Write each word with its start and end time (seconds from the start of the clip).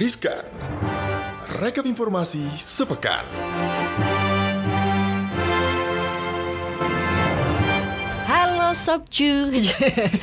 Riskan. 0.00 0.48
Rekap 1.60 1.84
informasi 1.84 2.40
sepekan. 2.56 3.20
Halo 8.70 9.02
Sob 9.02 9.02
Cu 9.10 9.50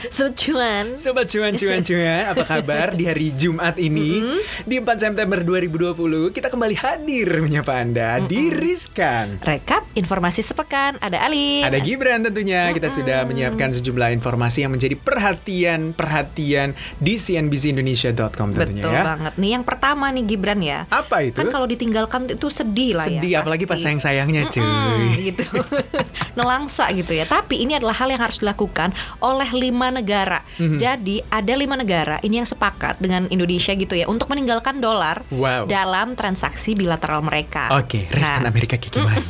Sob 0.08 0.32
Cuan 0.40 0.96
Sobat 0.96 1.28
cuan 1.28 1.52
cuan 1.60 1.84
cuan, 1.84 2.32
apa 2.32 2.48
kabar 2.48 2.96
di 2.96 3.04
hari 3.04 3.36
Jumat 3.36 3.76
ini? 3.76 4.24
Di 4.64 4.80
4 4.80 4.88
September 5.04 5.44
2020, 5.44 6.32
kita 6.32 6.48
kembali 6.48 6.80
hadir 6.80 7.28
menyapa 7.44 7.76
Anda 7.76 8.24
di 8.24 8.48
Riskan. 8.48 9.44
Rekap 9.44 9.92
informasi 10.00 10.48
sepekan 10.48 10.96
Ada 11.04 11.28
Ali 11.28 11.60
Ada 11.60 11.76
Gibran 11.84 12.24
tentunya. 12.24 12.72
Kita 12.72 12.88
sudah 12.88 13.28
menyiapkan 13.28 13.76
sejumlah 13.76 14.16
informasi 14.16 14.64
yang 14.64 14.72
menjadi 14.72 14.96
perhatian-perhatian 14.96 16.72
di 17.04 17.20
cnbcindonesia.com 17.20 18.56
tentunya 18.56 18.88
Betul 18.88 18.96
ya. 18.96 19.04
banget 19.04 19.34
Nih 19.44 19.60
yang 19.60 19.68
pertama 19.68 20.08
nih 20.16 20.24
Gibran 20.24 20.64
ya 20.64 20.88
Apa 20.88 21.20
itu? 21.28 21.36
Kan 21.36 21.52
kalau 21.52 21.68
ditinggalkan 21.68 22.32
itu 22.32 22.48
sedih 22.48 22.96
lah 22.96 23.12
ya 23.12 23.20
Sedih 23.20 23.44
apalagi 23.44 23.68
pas 23.68 23.76
sayang-sayangnya 23.76 24.48
cuy. 24.48 24.64
Mm, 24.64 25.08
gitu 25.36 25.44
Nelangsa 26.40 26.88
gitu 26.96 27.12
ya 27.12 27.28
Tapi 27.28 27.68
ini 27.68 27.76
adalah 27.76 28.00
hal 28.00 28.08
yang 28.08 28.24
harus 28.24 28.37
dilakukan 28.40 28.94
oleh 29.20 29.50
lima 29.54 29.90
negara 29.90 30.40
Mhm. 30.58 30.78
Jadi 30.78 31.22
ada 31.28 31.54
lima 31.54 31.78
negara 31.78 32.18
Ini 32.20 32.42
yang 32.42 32.50
sepakat 32.50 32.98
dengan 32.98 33.30
Indonesia 33.30 33.74
gitu 33.74 33.94
ya 33.94 34.10
Untuk 34.10 34.30
meninggalkan 34.30 34.80
dolar 34.80 35.22
Wow. 35.30 35.70
Dalam 35.70 36.18
transaksi 36.18 36.74
bilateral 36.74 37.22
mereka 37.22 37.70
Oke, 37.78 38.10
respon 38.10 38.42
Nah, 38.44 38.50
Amerika 38.50 38.76
kayak 38.78 38.94
gimana? 38.94 39.22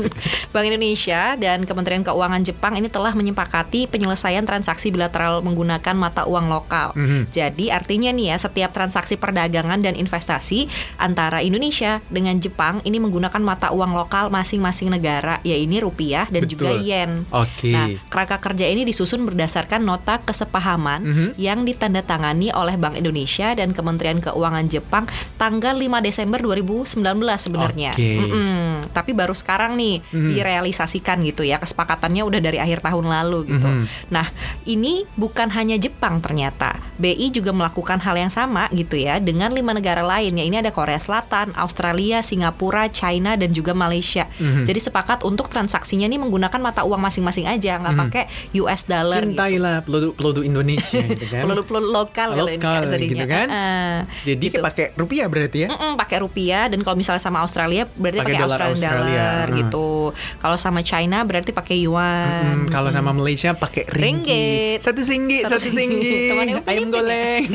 Bank 0.52 0.64
Indonesia 0.66 1.36
dan 1.36 1.64
Kementerian 1.64 2.04
Keuangan 2.04 2.42
Jepang 2.44 2.74
ini 2.76 2.88
telah 2.88 3.12
menyepakati 3.14 3.88
penyelesaian 3.88 4.44
transaksi 4.44 4.90
bilateral 4.90 5.40
menggunakan 5.40 5.94
mata 5.96 6.28
uang 6.28 6.46
lokal. 6.50 6.92
Mhm. 6.94 7.32
Jadi 7.32 7.70
artinya 7.70 8.10
nih 8.12 8.34
ya 8.34 8.36
setiap 8.38 8.70
transaksi 8.74 9.16
perdagangan 9.16 9.80
dan 9.80 9.94
investasi 9.94 10.66
antara 10.96 11.40
Indonesia 11.40 12.00
dengan 12.08 12.36
Jepang 12.38 12.80
ini 12.84 13.00
menggunakan 13.00 13.40
mata 13.40 13.70
uang 13.72 13.96
lokal 13.96 14.28
masing-masing 14.28 14.90
negara, 14.90 15.40
ya 15.42 15.56
ini 15.56 15.80
rupiah 15.80 16.28
dan 16.28 16.44
juga 16.46 16.74
Betul. 16.74 16.86
yen. 16.86 17.10
Oke. 17.30 17.72
Nah, 17.72 17.86
kerangka 18.08 18.36
kerja 18.54 18.70
ini 18.70 18.86
disusun 18.86 19.26
berdasarkan 19.26 19.82
nota 19.82 20.22
kesepahaman 20.22 21.02
Mhm. 21.02 21.26
yang 21.34 21.66
ditandatangani 21.66 22.54
oleh 22.54 22.78
Bank 22.78 22.94
Indonesia 22.94 23.50
dan 23.50 23.74
Kementerian 23.74 24.22
Keuangan 24.22 24.70
Jepang 24.70 25.10
tanggal 25.34 25.74
5 25.74 25.98
Desember 25.98 26.38
2019 26.38 27.42
sebenarnya. 27.42 27.98
Oke. 27.98 28.22
Mm-mm. 28.22 28.94
Tapi 28.94 29.10
baru 29.10 29.34
sekarang 29.34 29.74
nih 29.74 30.06
Mhm. 30.06 30.30
direalisasikan 30.38 31.18
gitu 31.26 31.42
ya. 31.42 31.58
Kesepakatannya 31.58 32.22
udah 32.22 32.38
dari 32.38 32.62
akhir 32.62 32.78
tahun 32.78 33.10
lalu 33.10 33.50
gitu. 33.50 33.66
Mhm. 33.66 34.14
Nah, 34.14 34.30
ini 34.64 35.02
bukan 35.18 35.50
hanya 35.50 35.74
Jepang 35.74 36.22
ternyata. 36.22 36.78
BI 36.94 37.34
juga 37.34 37.50
melakukan 37.50 37.98
hal 37.98 38.14
yang 38.14 38.30
sama 38.30 38.70
gitu 38.70 38.94
ya 38.94 39.18
dengan 39.18 39.50
lima 39.50 39.74
negara 39.74 40.06
lain. 40.06 40.38
Ya 40.38 40.46
ini 40.46 40.62
ada 40.62 40.70
Korea 40.70 41.02
Selatan, 41.02 41.50
Australia, 41.58 42.22
Singapura, 42.22 42.86
China 42.86 43.34
dan 43.34 43.50
juga 43.50 43.74
Malaysia. 43.74 44.30
Mhm. 44.38 44.62
Jadi 44.62 44.78
sepakat 44.78 45.26
untuk 45.26 45.50
transaksinya 45.50 46.06
nih 46.06 46.22
menggunakan 46.22 46.60
mata 46.62 46.86
uang 46.86 47.02
masing-masing 47.02 47.50
aja, 47.50 47.82
nggak 47.82 47.94
Mhm. 47.98 48.02
pakai 48.06 48.24
US 48.54 48.82
dollar 48.84 49.20
gitu. 49.20 49.32
Cintailah 49.32 49.76
produk-produk 49.80 50.42
Indonesia 50.42 51.00
gitu 51.10 51.26
kan. 51.26 51.42
Peluru-peluru 51.42 51.86
lokal 51.86 52.28
kalau 52.32 52.46
ini 52.46 52.56
Lokal 52.56 52.72
Kak, 52.74 52.90
jadinya. 52.90 53.10
gitu 53.10 53.24
kan. 53.26 53.46
Heeh. 53.48 53.96
Jadi 54.24 54.46
Gitu. 54.46 54.60
pakai 54.60 54.86
rupiah 54.94 55.26
berarti 55.26 55.58
ya? 55.60 55.68
Mm-mm, 55.68 55.92
pakai 55.94 56.16
rupiah 56.18 56.64
dan 56.66 56.80
kalau 56.80 56.94
misalnya 56.94 57.18
sama 57.18 57.40
Australia 57.40 57.88
berarti 57.90 58.20
Pakai 58.20 58.36
Australian 58.38 58.72
Australia. 58.72 58.94
dollar 58.94 59.44
Hmm. 59.46 59.58
gitu. 59.58 59.88
Kalau 60.36 60.56
sama 60.56 60.80
China 60.80 61.18
berarti 61.22 61.50
pakai 61.50 61.76
yuan. 61.80 62.44
Mm-mm, 62.60 62.68
kalau 62.68 62.88
sama 62.88 63.10
Malaysia 63.10 63.52
pakai 63.52 63.86
ringgit. 63.86 64.02
Ringgit. 64.04 64.78
Satu 64.80 65.00
singgit, 65.00 65.42
Satu 65.42 65.56
satu, 65.56 65.70
singgit. 65.70 66.30
singgit. 66.30 66.62
Ayam 66.64 66.86
ya? 66.86 66.90
goreng. 66.90 67.44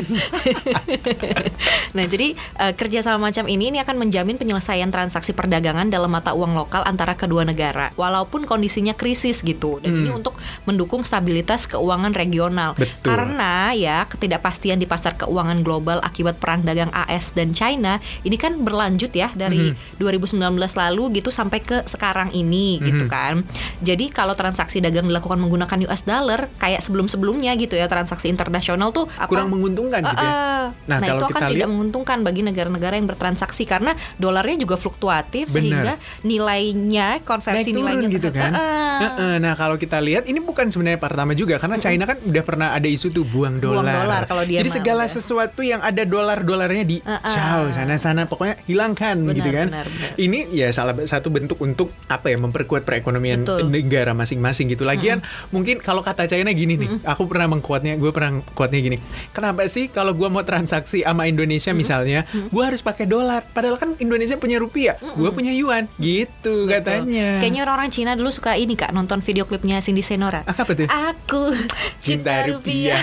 Nah, 1.90 2.06
jadi 2.06 2.32
eh, 2.34 2.72
kerjasama 2.72 3.18
macam 3.20 3.44
ini 3.46 3.68
ini 3.68 3.78
akan 3.78 3.98
menjamin 3.98 4.36
penyelesaian 4.36 4.88
transaksi 4.88 5.30
perdagangan 5.30 5.88
dalam 5.88 6.08
mata 6.08 6.32
uang 6.32 6.54
lokal 6.54 6.82
antara 6.82 7.14
kedua 7.14 7.42
negara, 7.42 7.90
walaupun 7.94 8.44
kondisinya 8.44 8.94
krisis 8.94 9.42
gitu. 9.42 9.78
Dan 9.78 9.92
ini 9.96 10.10
untuk 10.12 10.38
mendukung 10.64 10.79
stabilitas 11.02 11.66
keuangan 11.66 12.12
regional. 12.12 12.72
Hmm. 12.72 12.80
Betul. 12.80 13.04
Karena 13.04 13.52
ya 13.72 14.06
ketidakpastian 14.06 14.76
di 14.76 14.86
pasar 14.86 15.16
keuangan 15.16 15.60
global 15.60 15.98
akibat 16.00 16.38
perang 16.38 16.62
dagang 16.62 16.88
AS 16.90 17.32
dan 17.32 17.50
China 17.50 17.98
ini 18.22 18.36
kan 18.36 18.60
berlanjut 18.60 19.10
ya 19.10 19.28
dari 19.32 19.72
Hmm. 19.72 19.98
2019 19.98 20.38
lalu 20.72 21.18
gitu 21.18 21.28
sampai 21.28 21.58
ke 21.58 21.82
sekarang 21.84 22.30
ini 22.30 22.78
gitu 22.78 23.04
Mhm. 23.04 23.10
kan. 23.10 23.34
Jadi 23.80 24.08
kalau 24.08 24.32
transaksi 24.32 24.78
dagang 24.78 25.04
dilakukan 25.04 25.36
menggunakan 25.36 25.78
US 25.84 26.04
dollar 26.04 26.46
kayak 26.56 26.80
sebelum-sebelumnya 26.80 27.56
gitu 27.56 27.74
ya 27.74 27.86
transaksi 27.86 28.28
internasional 28.28 28.90
tuh 28.90 29.10
apa 29.12 29.26
Kurang 29.26 29.50
menguntungkan 29.50 30.00
gitu 30.00 30.16
ya. 30.16 30.30
Ah, 30.30 30.38
Nah, 30.86 30.98
Nah, 31.00 31.08
kalau 31.08 31.20
itu 31.20 31.26
akan 31.32 31.42
tidak 31.50 31.68
menguntungkan 31.68 32.18
bagi 32.20 32.40
negara-negara 32.40 32.94
yang 32.94 33.08
bertransaksi 33.08 33.64
karena 33.64 33.90
dolarnya 34.16 34.54
juga 34.56 34.76
fluktuatif 34.76 35.48
Benar. 35.48 35.54
sehingga 35.56 35.92
nilainya 36.22 37.08
konversi 37.22 37.70
Naik 37.70 37.74
turun 37.74 37.86
nilainya 37.90 38.08
gitu 38.08 38.30
kan. 38.30 38.52
Ah, 38.52 38.60
ah. 38.60 38.98
Heeh, 39.00 39.34
Nah 39.40 39.52
kalau 39.54 39.74
kita 39.74 39.98
lihat 39.98 40.24
ini 40.24 40.38
bukan 40.38 40.69
sebenarnya 40.70 40.96
pertama 40.96 41.32
juga 41.32 41.58
karena 41.58 41.76
China 41.76 42.04
kan 42.04 42.18
udah 42.18 42.42
pernah 42.42 42.68
ada 42.70 42.86
isu 42.86 43.10
tuh 43.10 43.22
buang 43.22 43.58
Buang 43.58 43.82
dolar. 43.82 43.94
dolar 44.00 44.22
kalau 44.24 44.42
dia 44.42 44.58
Jadi 44.60 44.70
segala 44.72 45.04
ya. 45.04 45.10
sesuatu 45.10 45.60
yang 45.60 45.78
ada 45.78 46.02
dolar-dolarnya 46.02 46.84
di 46.84 46.96
Ah, 47.02 47.18
ah. 47.18 47.28
ciao 47.28 47.62
sana-sana 47.70 48.24
pokoknya 48.24 48.60
hilangkan 48.64 49.16
Benar, 49.20 49.34
gitu 49.34 49.50
kan. 49.50 49.66
benar, 49.68 49.86
benar. 49.86 50.10
Ini 50.14 50.38
ya 50.50 50.68
salah 50.70 50.94
satu 51.00 51.28
bentuk 51.28 51.58
untuk 51.58 51.90
apa 52.06 52.28
ya 52.28 52.36
memperkuat 52.36 52.82
perekonomian 52.82 53.42
Betul. 53.42 53.68
negara 53.68 54.12
masing-masing 54.12 54.68
gitu. 54.68 54.82
Lagian 54.82 55.20
mungkin 55.50 55.78
kalau 55.78 56.00
kata 56.00 56.24
China 56.24 56.50
gini 56.50 56.76
nih, 56.76 57.02
aku 57.02 57.26
pernah 57.26 57.50
mengkuatnya, 57.50 57.96
gue 57.96 58.10
pernah 58.10 58.38
kuatnya 58.52 58.78
gini. 58.78 58.96
Kenapa 59.30 59.66
sih 59.66 59.88
kalau 59.88 60.12
gue 60.12 60.26
mau 60.26 60.40
transaksi 60.40 61.02
sama 61.02 61.26
Indonesia 61.26 61.72
misalnya, 61.72 62.22
gue 62.30 62.62
harus 62.62 62.80
pakai 62.80 63.04
dolar. 63.04 63.42
Padahal 63.46 63.74
kan 63.74 63.96
Indonesia 63.96 64.36
punya 64.36 64.56
rupiah, 64.56 64.94
gue 65.00 65.30
punya 65.30 65.50
yuan, 65.50 65.88
gitu 65.96 66.64
Betul. 66.64 66.70
katanya. 66.70 67.40
Kayaknya 67.40 67.60
orang-orang 67.64 67.90
Cina 67.90 68.12
dulu 68.14 68.30
suka 68.30 68.54
ini 68.54 68.74
kak 68.74 68.90
nonton 68.90 69.18
video 69.20 69.42
klipnya 69.42 69.80
Cindy 69.80 70.00
Senora. 70.00 70.44
Apa 70.60 70.72
tuh? 70.74 70.86
Aku 70.86 71.56
cinta, 71.98 72.44
rupiah. 72.44 73.00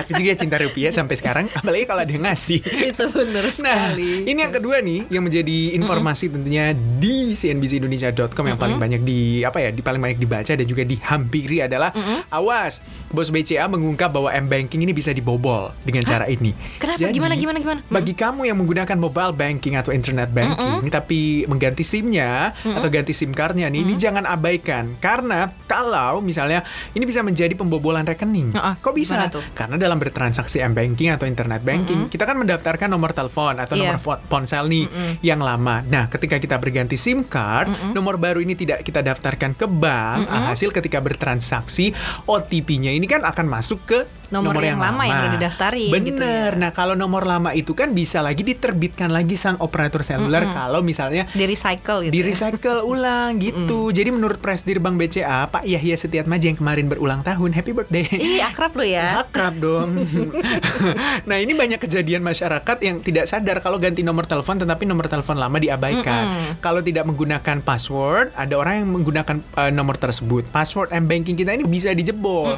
Aku 0.00 0.16
juga 0.16 0.32
cinta 0.32 0.56
rupiah 0.56 0.90
sampai 0.90 1.14
sekarang, 1.14 1.44
apalagi 1.52 1.84
kalau 1.84 2.00
ada 2.00 2.12
yang 2.12 2.24
ngasih. 2.24 2.60
itu 2.64 3.04
bener 3.10 3.44
Nah, 3.46 3.92
sekali. 3.92 4.24
ini 4.24 4.38
yang 4.38 4.52
kedua 4.52 4.80
nih 4.80 5.08
yang 5.08 5.22
menjadi 5.22 5.76
informasi 5.76 6.28
tentunya 6.28 6.72
di 6.72 7.32
cnbcindonesia.com 7.32 8.44
yang 8.44 8.56
paling 8.56 8.78
banyak 8.78 9.00
di 9.02 9.42
apa 9.42 9.60
ya, 9.60 9.70
di 9.70 9.80
paling 9.80 10.00
banyak 10.00 10.18
dibaca 10.18 10.52
dan 10.52 10.66
juga 10.66 10.82
dihampiri 10.82 11.62
adalah 11.62 11.92
awas, 12.28 12.80
bos 13.08 13.28
BCA 13.28 13.66
mengungkap 13.66 14.08
bahwa 14.08 14.32
M 14.32 14.46
banking 14.46 14.82
ini 14.82 14.92
bisa 14.92 15.12
dibobol 15.12 15.72
dengan 15.82 16.02
cara 16.02 16.26
ini. 16.26 16.52
Kenapa? 16.78 17.08
Gimana, 17.08 17.34
gimana, 17.34 17.58
gimana? 17.58 17.80
Bagi 17.86 18.12
kamu 18.12 18.46
yang 18.46 18.56
menggunakan 18.56 18.96
mobile 18.96 19.32
banking 19.32 19.76
atau 19.76 19.92
internet 19.92 20.32
banking 20.32 20.88
tapi 20.88 21.44
mengganti 21.44 21.82
SIM-nya 21.82 22.52
atau 22.56 22.88
ganti 22.88 23.12
SIM 23.12 23.32
card-nya 23.32 23.68
nih, 23.68 23.82
ini 23.82 23.94
jangan 23.96 24.24
abaikan 24.24 24.96
karena 24.98 25.50
kalau 25.66 26.05
misalnya 26.18 26.62
ini 26.92 27.04
bisa 27.04 27.20
menjadi 27.20 27.52
pembobolan 27.52 28.04
rekening. 28.04 28.52
Heeh, 28.52 28.74
Kok 28.78 28.94
bisa? 28.94 29.26
tuh? 29.28 29.42
Karena 29.52 29.74
dalam 29.76 29.96
bertransaksi 29.96 30.60
M 30.60 30.72
banking 30.72 31.10
atau 31.10 31.24
internet 31.24 31.62
banking, 31.62 32.06
kita 32.06 32.22
kan 32.22 32.36
mendaftarkan 32.36 32.86
nomor 32.86 33.10
telepon 33.10 33.56
atau 33.56 33.74
Iya. 33.74 33.96
nomor 33.96 34.20
ponsel 34.26 34.66
nih 34.66 34.84
yang 35.20 35.40
lama. 35.40 35.82
Nah, 35.82 36.06
ketika 36.06 36.36
kita 36.36 36.56
berganti 36.56 36.94
SIM 36.94 37.24
card, 37.24 37.68
nomor 37.92 38.16
baru 38.16 38.38
ini 38.38 38.54
tidak 38.54 38.82
kita 38.82 39.00
daftarkan 39.00 39.52
ke 39.52 39.66
bank, 39.66 40.26
hasil 40.26 40.70
ketika 40.70 40.98
bertransaksi 40.98 41.90
OTP-nya 42.24 42.90
ini 42.90 43.04
kan 43.04 43.22
akan 43.22 43.46
masuk 43.46 43.82
ke 43.84 43.98
Nomor 44.28 44.58
yang 44.58 44.82
lama 44.82 45.02
yang 45.06 45.18
udah 45.22 45.32
didaftarin 45.38 45.90
gitu 46.02 46.18
Bener. 46.18 46.50
ya. 46.54 46.60
Nah, 46.60 46.70
kalau 46.74 46.98
nomor 46.98 47.22
lama 47.22 47.54
itu 47.54 47.72
kan 47.72 47.94
bisa 47.94 48.18
lagi 48.20 48.42
diterbitkan 48.42 49.10
lagi 49.10 49.38
sang 49.38 49.54
operator 49.62 50.02
seluler 50.02 50.42
kalau 50.50 50.82
misalnya 50.82 51.30
Di 51.30 51.46
recycle 51.46 52.06
gitu. 52.06 52.12
di 52.12 52.20
ya. 52.20 52.26
recycle 52.26 52.80
ulang 52.92 53.38
gitu. 53.38 53.94
Jadi 53.94 54.10
menurut 54.10 54.42
Presdir 54.42 54.82
Bank 54.82 54.98
BCA, 54.98 55.46
Pak 55.46 55.62
Yahya 55.62 55.94
Setiatmaja 55.94 56.50
yang 56.50 56.58
kemarin 56.58 56.90
berulang 56.90 57.22
tahun, 57.22 57.54
happy 57.54 57.70
birthday. 57.70 58.04
Ih, 58.10 58.42
akrab 58.42 58.74
lo 58.74 58.82
ya. 58.82 59.22
Akrab 59.22 59.54
dong. 59.56 59.94
nah 61.28 61.36
ini 61.38 61.54
banyak 61.54 61.78
kejadian 61.78 62.22
masyarakat 62.22 62.76
yang 62.82 63.00
tidak 63.00 63.30
sadar 63.30 63.62
kalau 63.62 63.78
ganti 63.78 64.02
nomor 64.02 64.26
telepon 64.26 64.58
tetapi 64.58 64.84
nomor 64.84 65.06
telepon 65.06 65.38
lama 65.38 65.56
diabaikan. 65.56 66.58
Kalau 66.58 66.82
tidak 66.82 67.06
menggunakan 67.06 67.62
password, 67.62 68.34
ada 68.34 68.54
orang 68.58 68.82
yang 68.82 68.90
menggunakan 68.90 69.36
eh, 69.38 69.72
nomor 69.72 69.96
tersebut. 69.96 70.48
Password 70.50 70.90
M 70.90 71.06
banking 71.06 71.36
kita 71.36 71.54
ini 71.54 71.62
bisa 71.62 71.92
dijebol. 71.92 72.54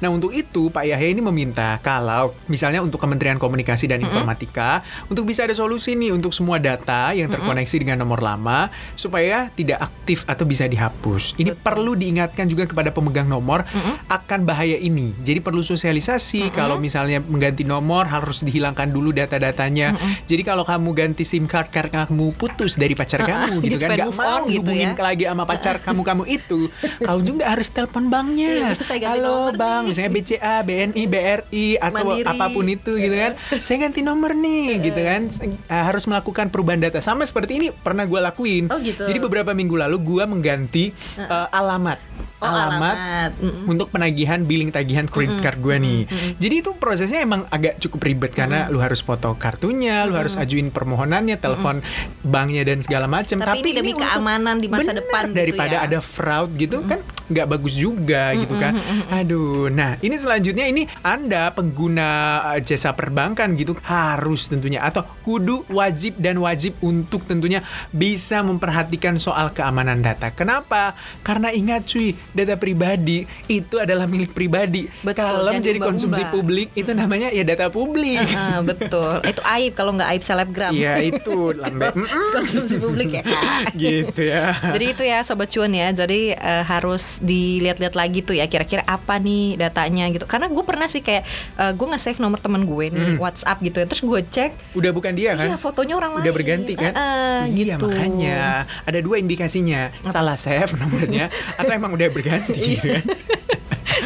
Nah 0.00 0.08
untuk 0.08 0.32
itu 0.32 0.68
Pak 0.70 0.84
Yahya 0.86 1.09
ini 1.10 1.20
meminta 1.20 1.76
kalau 1.82 2.32
misalnya 2.46 2.80
untuk 2.80 3.02
Kementerian 3.02 3.36
Komunikasi 3.36 3.90
dan 3.90 4.00
Informatika 4.00 4.80
untuk 5.10 5.26
bisa 5.26 5.44
ada 5.44 5.54
solusi 5.54 5.98
nih 5.98 6.14
untuk 6.14 6.30
semua 6.30 6.62
data 6.62 7.10
yang 7.10 7.26
terkoneksi 7.28 7.76
dengan 7.82 8.00
nomor 8.00 8.22
lama 8.22 8.70
supaya 8.94 9.50
tidak 9.58 9.82
aktif 9.82 10.22
atau 10.24 10.46
bisa 10.46 10.70
dihapus. 10.70 11.34
Ini 11.36 11.58
perlu 11.58 11.98
diingatkan 11.98 12.46
juga 12.46 12.70
kepada 12.70 12.94
pemegang 12.94 13.26
nomor 13.26 13.66
akan 14.06 14.46
bahaya 14.46 14.78
ini. 14.78 15.12
Jadi 15.26 15.42
perlu 15.42 15.60
sosialisasi 15.60 16.54
kalau 16.54 16.78
misalnya 16.78 17.18
mengganti 17.20 17.66
nomor 17.66 18.06
harus 18.06 18.46
dihilangkan 18.46 18.88
dulu 18.90 19.10
data-datanya. 19.10 19.98
Jadi 20.24 20.42
kalau 20.46 20.62
kamu 20.62 20.90
ganti 20.94 21.26
SIM 21.26 21.50
card 21.50 21.74
karena 21.74 22.06
kamu 22.06 22.32
putus 22.38 22.78
dari 22.78 22.94
pacar 22.94 23.26
kamu 23.26 23.60
gitu 23.64 23.76
kan 23.82 23.90
nggak 23.96 24.14
mau 24.14 24.46
gitu 24.46 24.62
hubungin 24.62 24.94
ya. 24.94 25.02
lagi 25.02 25.24
sama 25.26 25.44
pacar 25.48 25.74
kamu 25.82 26.02
kamu 26.06 26.24
itu, 26.30 26.60
kau 27.02 27.18
juga 27.20 27.50
harus 27.50 27.68
telepon 27.72 28.06
banknya. 28.12 28.50
Iya, 28.50 28.68
betul, 28.76 28.98
Halo 29.10 29.34
nomor 29.50 29.54
bang, 29.56 29.82
nih. 29.82 29.88
misalnya 29.90 30.10
BCA, 30.14 30.54
BNI, 30.62 30.99
BRI 31.06 31.66
atau 31.76 32.02
Mandiri. 32.02 32.26
apa 32.26 32.46
pun 32.48 32.66
itu 32.66 32.92
gitu 32.96 33.14
kan. 33.14 33.32
Saya 33.60 33.86
ganti 33.86 34.00
nomor 34.00 34.32
nih 34.32 34.80
gitu 34.82 35.00
kan. 35.00 35.22
Eh, 35.46 35.84
harus 35.84 36.04
melakukan 36.04 36.48
perubahan 36.48 36.80
data. 36.80 36.98
Sama 36.98 37.22
seperti 37.22 37.56
ini 37.56 37.66
pernah 37.70 38.04
gue 38.04 38.18
lakuin. 38.18 38.68
Oh, 38.68 38.80
gitu. 38.80 39.04
Jadi 39.04 39.18
beberapa 39.18 39.52
minggu 39.52 39.76
lalu 39.76 39.96
gue 40.00 40.24
mengganti 40.24 40.84
eh, 41.16 41.48
alamat. 41.50 42.00
Oh, 42.40 42.48
alamat. 42.48 43.36
Mm-mm. 43.36 43.68
untuk 43.68 43.92
penagihan 43.92 44.40
billing 44.40 44.72
tagihan 44.72 45.04
kredit 45.04 45.44
card 45.44 45.60
gue 45.60 45.76
nih. 45.76 46.00
Jadi 46.40 46.54
itu 46.64 46.72
prosesnya 46.72 47.20
emang 47.20 47.44
agak 47.52 47.76
cukup 47.78 48.00
ribet 48.00 48.32
karena 48.32 48.64
lu 48.72 48.80
harus 48.80 49.04
foto 49.04 49.36
kartunya, 49.36 50.08
lu 50.08 50.16
harus 50.16 50.40
ajuin 50.40 50.72
permohonannya, 50.72 51.36
telepon 51.36 51.84
banknya 52.24 52.64
dan 52.64 52.80
segala 52.80 53.04
macam. 53.04 53.44
Tapi 53.44 53.60
ini 53.60 53.72
demi 53.76 53.92
untuk- 53.92 54.08
keamanan 54.08 54.56
di 54.56 54.72
masa 54.72 54.96
Bener, 54.96 55.04
depan 55.04 55.22
gitu 55.28 55.36
daripada 55.36 55.76
ya. 55.76 55.84
ada 55.84 55.98
fraud 56.00 56.56
gitu 56.56 56.80
kan 56.80 57.04
nggak 57.30 57.46
bagus 57.46 57.74
juga 57.76 58.32
gitu 58.34 58.54
kan. 58.56 58.72
Aduh, 59.12 59.68
nah 59.68 60.00
ini 60.00 60.16
selanjutnya 60.16 60.66
ini 60.66 60.88
Anda 61.00 61.50
pengguna 61.54 62.08
uh, 62.54 62.60
jasa 62.60 62.92
perbankan 62.92 63.54
gitu 63.56 63.76
harus 63.84 64.46
tentunya 64.46 64.82
atau 64.82 65.06
kudu 65.24 65.64
wajib 65.70 66.18
dan 66.18 66.38
wajib 66.40 66.76
untuk 66.80 67.24
tentunya 67.24 67.62
bisa 67.90 68.40
memperhatikan 68.40 69.16
soal 69.16 69.50
keamanan 69.52 70.00
data. 70.00 70.32
Kenapa? 70.32 70.94
Karena 71.20 71.50
ingat 71.52 71.86
cuy, 71.86 72.14
data 72.32 72.56
pribadi 72.56 73.24
itu 73.46 73.76
adalah 73.80 74.06
milik 74.06 74.32
pribadi. 74.32 74.86
Betul, 75.02 75.26
Kalau 75.26 75.52
menjadi 75.52 75.78
konsumsi 75.80 76.22
diubah-ubah. 76.22 76.34
publik 76.34 76.68
itu 76.74 76.90
namanya 76.92 77.28
ya 77.30 77.44
data 77.44 77.66
publik. 77.68 78.20
Heeh, 78.20 78.58
betul. 78.64 79.14
Itu 79.30 79.42
aib 79.44 79.72
kalau 79.76 79.92
nggak 79.96 80.08
aib 80.16 80.22
selebgram. 80.24 80.72
Iya 80.74 80.94
itu 81.02 81.52
lambe. 81.54 81.92
Mm-mm. 81.98 82.28
Konsumsi 82.34 82.76
publik 82.80 83.10
ya 83.14 83.22
gitu 83.82 84.20
ya. 84.22 84.56
Jadi 84.74 84.84
itu 84.90 85.02
ya 85.04 85.18
sobat 85.24 85.48
cuan 85.52 85.72
ya. 85.72 85.92
Jadi 85.92 86.34
eh, 86.34 86.62
harus 86.64 87.18
dilihat-lihat 87.20 87.94
lagi 87.94 88.20
tuh 88.24 88.36
ya 88.36 88.46
kira-kira 88.46 88.82
apa 88.86 89.18
nih 89.20 89.58
datanya 89.60 90.08
gitu. 90.12 90.24
Karena 90.24 90.48
gue 90.48 90.64
pernah 90.64 90.79
sih 90.86 91.02
kayak 91.02 91.26
eh, 91.58 91.72
gue 91.74 91.86
nge-save 91.90 92.22
nomor 92.22 92.38
teman 92.38 92.64
gue 92.64 92.86
nih 92.92 93.18
WhatsApp 93.18 93.58
gitu 93.60 93.82
ya. 93.82 93.86
Terus 93.90 94.02
gue 94.06 94.20
cek 94.30 94.50
Udah 94.78 94.90
bukan 94.94 95.12
dia 95.12 95.34
kan? 95.34 95.50
Iya 95.50 95.56
fotonya 95.58 95.94
orang 95.98 96.16
lain 96.16 96.24
Udah 96.24 96.34
berganti 96.34 96.72
kan? 96.78 96.92
Heeh, 96.94 97.40
iya 97.50 97.74
gitu. 97.76 97.90
makanya 97.90 98.64
ada 98.86 98.98
dua 99.02 99.16
indikasinya 99.18 99.90
salah 100.08 100.38
save 100.38 100.72
nomornya 100.80 101.28
atau 101.58 101.72
emang 101.74 101.92
udah 101.92 102.08
berganti 102.08 102.78
gitu 102.78 102.96
kan? 102.96 103.04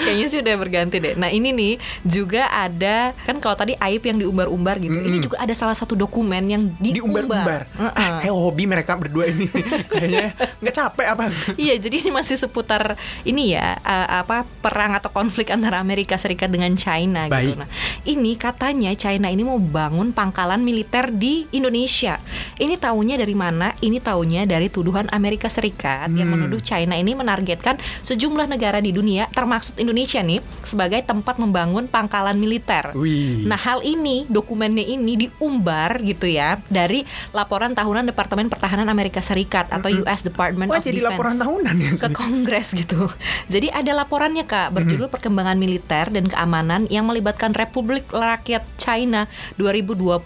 Kayaknya 0.05 0.27
sih 0.29 0.39
udah 0.41 0.55
berganti 0.55 0.97
deh. 1.01 1.15
Nah 1.17 1.29
ini 1.29 1.51
nih 1.51 1.73
juga 2.05 2.47
ada 2.47 3.17
kan 3.25 3.41
kalau 3.41 3.57
tadi 3.57 3.73
aib 3.75 4.05
yang 4.05 4.21
diumbar-umbar 4.21 4.77
gitu. 4.79 4.95
Ini 4.95 5.19
juga 5.19 5.41
ada 5.41 5.51
salah 5.51 5.73
satu 5.73 5.97
dokumen 5.97 6.45
yang 6.45 6.63
diumbar. 6.77 7.25
Diumbar-umbar. 7.25 7.61
Heeh. 7.73 7.93
Ah, 7.97 8.21
kayak 8.21 8.35
hobi 8.35 8.65
mereka 8.69 8.93
berdua 8.95 9.25
ini 9.27 9.49
kayaknya 9.91 10.37
nggak 10.61 10.75
capek 10.75 11.07
apa? 11.09 11.23
Iya, 11.57 11.75
jadi 11.81 11.97
ini 12.05 12.11
masih 12.13 12.37
seputar 12.37 13.01
ini 13.25 13.57
ya 13.57 13.81
uh, 13.81 14.21
apa 14.21 14.45
perang 14.61 14.93
atau 14.93 15.09
konflik 15.09 15.49
antara 15.49 15.81
Amerika 15.81 16.21
Serikat 16.21 16.53
dengan 16.53 16.77
China 16.77 17.27
gitu. 17.33 17.57
Baik. 17.57 17.57
Nah, 17.57 17.69
ini 18.05 18.37
katanya 18.37 18.93
China 18.93 19.33
ini 19.33 19.41
mau 19.41 19.57
bangun 19.57 20.13
pangkalan 20.13 20.61
militer 20.61 21.09
di 21.09 21.49
Indonesia. 21.51 22.21
Ini 22.61 22.77
taunya 22.77 23.17
dari 23.17 23.33
mana? 23.33 23.73
Ini 23.81 23.99
taunya 23.99 24.45
dari 24.45 24.69
tuduhan 24.69 25.09
Amerika 25.09 25.49
Serikat 25.49 26.11
yang 26.11 26.27
Hmm. 26.27 26.37
menuduh 26.37 26.59
China 26.59 26.99
ini 26.99 27.15
menargetkan 27.15 27.79
sejumlah 28.03 28.51
negara 28.51 28.83
di 28.83 28.91
dunia 28.91 29.31
termasuk 29.31 29.79
Indonesia 29.79 29.94
nih 29.95 30.43
sebagai 30.67 30.99
tempat 31.07 31.39
membangun 31.39 31.87
pangkalan 31.87 32.35
militer. 32.35 32.91
Wih. 32.99 33.47
Nah, 33.47 33.57
hal 33.57 33.87
ini 33.87 34.27
dokumennya 34.27 34.83
ini 34.83 35.15
diumbar 35.29 36.03
gitu 36.03 36.27
ya 36.27 36.59
dari 36.67 37.07
laporan 37.31 37.71
tahunan 37.73 38.11
Departemen 38.11 38.51
Pertahanan 38.51 38.91
Amerika 38.91 39.23
Serikat 39.23 39.71
atau 39.71 39.87
US 40.03 40.27
Department 40.27 40.75
Wah 40.75 40.81
of 40.81 40.85
jadi 40.85 41.01
Defense 41.01 41.13
laporan 41.15 41.37
tahunan 41.39 41.77
ya. 41.79 41.93
ke 42.01 42.09
Kongres 42.11 42.75
gitu. 42.75 43.07
Jadi 43.47 43.71
ada 43.71 43.95
laporannya 43.95 44.43
Kak 44.45 44.75
berjudul 44.75 45.09
Perkembangan 45.13 45.55
Militer 45.55 46.11
dan 46.11 46.27
Keamanan 46.27 46.91
yang 46.91 47.07
melibatkan 47.07 47.55
Republik 47.55 48.11
Rakyat 48.11 48.67
China 48.81 49.29
2020 49.57 50.19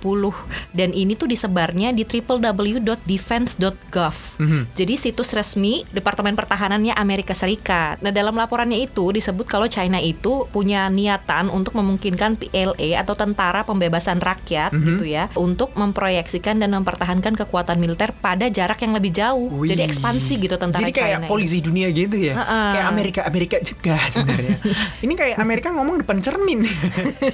dan 0.73 0.97
ini 0.97 1.12
tuh 1.19 1.29
disebarnya 1.29 1.93
di 1.93 2.09
www.defense.gov. 2.09 4.17
Mhm. 4.38 4.70
Jadi 4.73 4.94
situs 4.97 5.35
resmi 5.35 5.82
Departemen 5.91 6.38
Pertahanannya 6.38 6.94
Amerika 6.94 7.35
Serikat. 7.35 7.99
Nah, 8.00 8.15
dalam 8.15 8.37
laporannya 8.37 8.79
itu 8.79 9.11
disebut 9.12 9.47
kalau 9.58 9.66
China 9.66 9.99
itu 9.99 10.46
punya 10.49 10.87
niatan 10.87 11.50
untuk 11.50 11.75
memungkinkan 11.75 12.38
PLA 12.38 12.94
atau 12.96 13.12
Tentara 13.12 13.66
Pembebasan 13.66 14.22
Rakyat 14.22 14.70
Mhm. 14.70 14.87
gitu 14.87 15.05
ya 15.05 15.26
untuk 15.34 15.75
memproyeksikan 15.75 16.56
dan 16.56 16.70
mempertahankan 16.72 17.34
kekuatan 17.37 17.76
militer 17.76 18.14
pada 18.14 18.46
jarak 18.46 18.78
yang 18.78 18.94
lebih 18.94 19.10
jauh. 19.10 19.50
Wih. 19.52 19.75
Jadi 19.75 19.82
ekspansi 19.84 20.38
gitu 20.38 20.55
tentara 20.55 20.87
Jadi 20.87 20.94
kayak 20.94 21.10
China 21.10 21.19
ini. 21.20 21.28
polisi 21.28 21.58
dunia 21.58 21.90
gitu 21.90 22.14
ya. 22.14 22.38
Ha-ha. 22.38 22.60
Kayak 22.70 22.87
Amerika 22.87 23.20
Amerika 23.25 23.56
juga 23.60 23.99
sebenarnya. 24.06 24.56
ini 25.05 25.12
kayak 25.12 25.37
Amerika 25.37 25.69
ngomong 25.70 25.99
depan 25.99 26.22
cermin. 26.22 26.62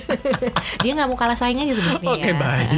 dia 0.83 0.93
nggak 0.93 1.05
mau 1.07 1.19
kalah 1.19 1.37
saing 1.37 1.61
aja 1.61 1.75
sebenarnya. 1.75 2.09
Oke, 2.11 2.31
baik. 2.33 2.71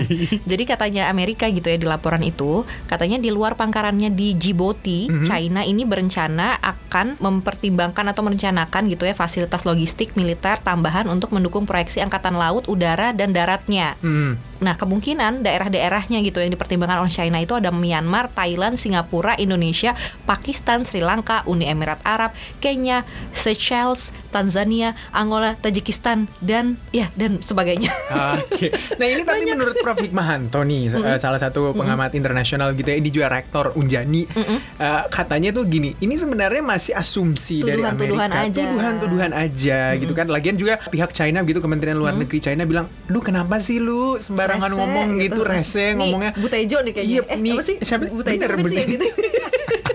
Jadi 0.43 0.63
katanya 0.65 1.03
Amerika 1.07 1.47
gitu 1.47 1.67
ya 1.67 1.77
di 1.77 1.87
laporan 1.87 2.21
itu, 2.21 2.67
katanya 2.87 3.17
di 3.17 3.31
luar 3.31 3.55
pangkarannya 3.55 4.11
di 4.11 4.35
Djibouti, 4.35 5.07
Mhm. 5.07 5.23
China 5.23 5.61
ini 5.63 5.83
berencana 5.85 6.59
akan 6.59 7.21
mempertimbangkan 7.21 8.07
atau 8.09 8.23
merencanakan 8.23 8.83
gitu 8.89 9.05
ya 9.05 9.15
fasilitas 9.37 9.69
logistik 9.69 10.17
militer 10.17 10.57
tambahan 10.65 11.13
untuk 11.13 11.29
mendukung 11.29 11.69
proyeksi 11.69 12.01
angkatan 12.01 12.41
laut, 12.41 12.65
udara 12.73 13.13
dan 13.13 13.37
daratnya. 13.37 13.93
Hmm. 14.01 14.41
Nah, 14.61 14.75
kemungkinan 14.75 15.45
daerah-daerahnya 15.45 16.25
gitu 16.25 16.41
yang 16.41 16.53
dipertimbangkan 16.53 17.05
oleh 17.05 17.13
China 17.13 17.39
itu 17.41 17.53
ada 17.53 17.69
Myanmar, 17.69 18.33
Thailand, 18.33 18.81
Singapura, 18.81 19.37
Indonesia, 19.37 19.93
Pakistan, 20.25 20.89
Sri 20.89 21.05
Lanka, 21.05 21.45
Uni 21.45 21.69
Emirat 21.69 22.01
Arab, 22.05 22.33
Kenya, 22.61 23.05
Seychelles, 23.37 24.17
Tanzania, 24.33 24.97
Angola, 25.13 25.57
Tajikistan 25.61 26.29
dan 26.45 26.77
ya 26.93 27.09
dan 27.17 27.41
sebagainya. 27.41 27.93
Oke. 28.41 28.69
Nah 28.97 29.07
ini 29.09 29.23
tapi 29.29 29.45
menurut 29.45 29.77
Prof 29.85 29.99
Hikmahanto 30.01 30.65
nih, 30.65 30.89
eh, 30.89 31.19
salah 31.21 31.37
satu 31.37 31.77
pengamat 31.77 32.17
internasional 32.17 32.73
gitu 32.73 32.89
ya, 32.89 32.97
ini 32.97 33.13
juga 33.13 33.29
rektor 33.29 33.77
Unjani, 33.77 34.25
eh, 34.25 35.03
katanya 35.13 35.53
tuh 35.53 35.69
gini, 35.69 35.93
ini 36.01 36.17
sebenarnya 36.17 36.65
masih 36.65 36.97
asumsi 36.97 37.61
dari 37.61 37.85
Tuduhan-tuduhan 37.85 38.31
Amerika, 38.33 38.49
aja. 38.49 38.63
tuduhan-tuduhan 38.65 39.33
aja 39.37 39.81
gitu 40.01 40.13
kan. 40.17 40.27
Lagian 40.33 40.57
juga 40.57 40.81
pihak 40.81 41.13
China 41.13 41.45
gitu, 41.45 41.61
Kementerian 41.61 41.97
Luar 42.01 42.17
Negeri 42.17 42.41
China 42.41 42.65
bilang, 42.65 42.89
duh 43.09 43.21
kenapa 43.21 43.61
sih 43.61 43.77
lu 43.81 44.17
sembarangan 44.47 44.71
Rese 44.71 44.79
ngomong 44.79 45.09
gitu, 45.19 45.41
rese 45.43 45.79
Nih, 45.83 45.95
ngomongnya. 45.99 46.33
Butejo 46.39 46.79
nih 46.87 46.93
kayaknya. 46.95 47.15
Iya, 47.19 47.23
eh, 47.27 47.39
nih, 47.43 47.53
apa 47.59 47.63
sih? 47.67 47.77
siapa? 47.83 48.05
Butejo 48.07 48.39
Bener, 48.39 48.51
sih 48.55 48.63
bener. 48.79 48.87
gitu. 48.95 49.07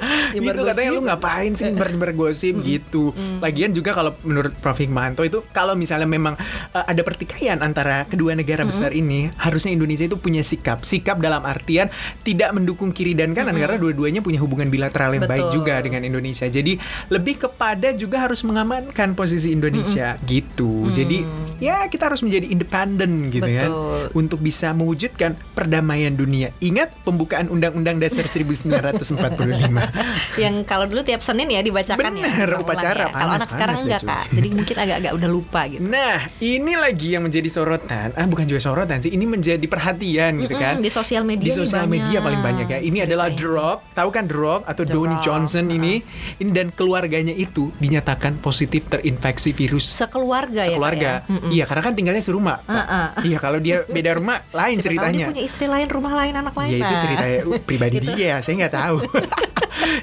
Nyebar 0.35 0.55
gitu 0.57 0.63
katanya 0.67 0.91
lu 0.91 1.01
ngapain 1.05 1.51
sih 1.53 1.69
nyebar 1.69 2.11
gosip 2.13 2.55
gitu. 2.65 3.13
Lagian 3.39 3.71
juga 3.71 3.93
kalau 3.93 4.17
menurut 4.25 4.53
Prof 4.57 4.77
Hikmahanto 4.77 5.21
itu 5.21 5.45
kalau 5.53 5.77
misalnya 5.77 6.09
memang 6.09 6.35
uh, 6.73 6.85
ada 6.85 7.01
pertikaian 7.05 7.61
antara 7.61 8.05
kedua 8.09 8.33
negara 8.33 8.65
besar 8.65 8.91
ini, 8.91 9.29
harusnya 9.37 9.71
Indonesia 9.73 10.05
itu 10.09 10.17
punya 10.17 10.41
sikap. 10.41 10.83
Sikap 10.83 11.21
dalam 11.21 11.45
artian 11.45 11.87
tidak 12.25 12.49
mendukung 12.55 12.89
kiri 12.91 13.13
dan 13.13 13.37
kanan 13.37 13.55
karena 13.57 13.77
dua-duanya 13.77 14.21
punya 14.25 14.41
hubungan 14.41 14.67
bilateral 14.73 15.13
yang 15.15 15.25
baik 15.29 15.47
Betul. 15.49 15.55
juga 15.61 15.73
dengan 15.81 16.01
Indonesia. 16.03 16.47
Jadi 16.49 16.77
lebih 17.13 17.47
kepada 17.47 17.93
juga 17.93 18.25
harus 18.25 18.41
mengamankan 18.41 19.13
posisi 19.13 19.53
Indonesia 19.53 20.17
gitu. 20.25 20.89
Jadi 20.91 21.23
ya 21.61 21.85
kita 21.87 22.09
harus 22.09 22.25
menjadi 22.25 22.49
independen 22.49 23.29
gitu 23.29 23.47
kan 23.47 23.69
Betul. 23.69 24.03
untuk 24.17 24.39
bisa 24.41 24.73
mewujudkan 24.73 25.37
perdamaian 25.53 26.13
dunia. 26.13 26.49
Ingat 26.59 26.91
pembukaan 27.05 27.47
Undang-Undang 27.51 28.01
Dasar 28.01 28.25
1945. 28.25 29.90
yang 30.43 30.63
kalau 30.63 30.85
dulu 30.85 31.01
tiap 31.01 31.19
Senin 31.19 31.47
ya 31.47 31.59
dibacakan 31.59 32.11
ya. 32.11 32.25
Bener, 32.25 32.47
ulang-ulang 32.49 32.63
upacara. 32.63 33.03
ya. 33.03 33.13
Kalau 33.13 33.33
anak 33.33 33.49
sekarang 33.49 33.75
panas 33.75 33.85
enggak. 33.85 34.01
Kak. 34.01 34.25
Jadi 34.31 34.47
mungkin 34.51 34.75
agak-agak 34.77 35.11
udah 35.13 35.29
lupa 35.29 35.61
gitu. 35.65 35.81
Nah, 35.83 36.17
ini 36.37 36.73
lagi 36.73 37.07
yang 37.09 37.23
menjadi 37.23 37.47
sorotan. 37.47 38.07
Ah, 38.13 38.25
bukan 38.25 38.45
juga 38.45 38.59
sorotan 38.59 38.97
sih. 38.99 39.09
Ini 39.09 39.25
menjadi 39.25 39.65
perhatian 39.65 40.31
gitu 40.39 40.55
kan. 40.55 40.77
di 40.77 40.89
sosial 40.89 41.23
media 41.23 41.45
Di 41.45 41.53
sosial 41.53 41.85
banyak. 41.85 41.93
media 42.01 42.17
paling 42.19 42.41
banyak 42.41 42.67
ya. 42.67 42.79
Ini 42.79 42.99
adalah 43.03 43.27
Beritanya. 43.27 43.39
Drop. 43.41 43.77
Tahu 43.91 44.09
kan 44.09 44.25
Drop 44.25 44.61
atau 44.63 44.83
Dwayne 44.83 45.15
Rock, 45.15 45.23
Johnson 45.23 45.65
ini. 45.67 45.93
Ini 46.37 46.49
dan 46.51 46.67
keluarganya 46.69 47.31
itu 47.31 47.69
dinyatakan 47.75 48.37
positif 48.37 48.87
terinfeksi 48.87 49.51
virus. 49.51 49.85
Sekeluarga, 49.87 50.63
Sekeluarga. 50.63 50.99
ya 51.01 51.15
Kak 51.17 51.29
ya. 51.29 51.31
Mm-mm. 51.31 51.49
Iya, 51.51 51.63
karena 51.65 51.81
kan 51.81 51.93
tinggalnya 51.93 52.21
serumah. 52.21 52.57
Heeh. 52.63 53.07
Iya, 53.25 53.37
kalau 53.37 53.57
dia 53.57 53.83
beda 53.83 54.11
rumah 54.13 54.41
lain 54.53 54.75
Siapa 54.75 54.81
tahu 54.81 54.85
ceritanya. 54.87 55.17
dia 55.19 55.31
punya 55.31 55.43
istri 55.43 55.65
lain, 55.65 55.87
rumah 55.87 56.13
lain, 56.15 56.33
anak 56.35 56.53
lain. 56.53 56.71
Ya 56.71 56.77
itu 56.77 56.85
Nah. 56.87 57.01
cerita 57.01 57.25
pribadi 57.67 57.95
Gitu. 57.97 58.09
dia, 58.13 58.39
saya 58.39 58.53
nggak 58.57 58.73
tahu. 58.73 58.97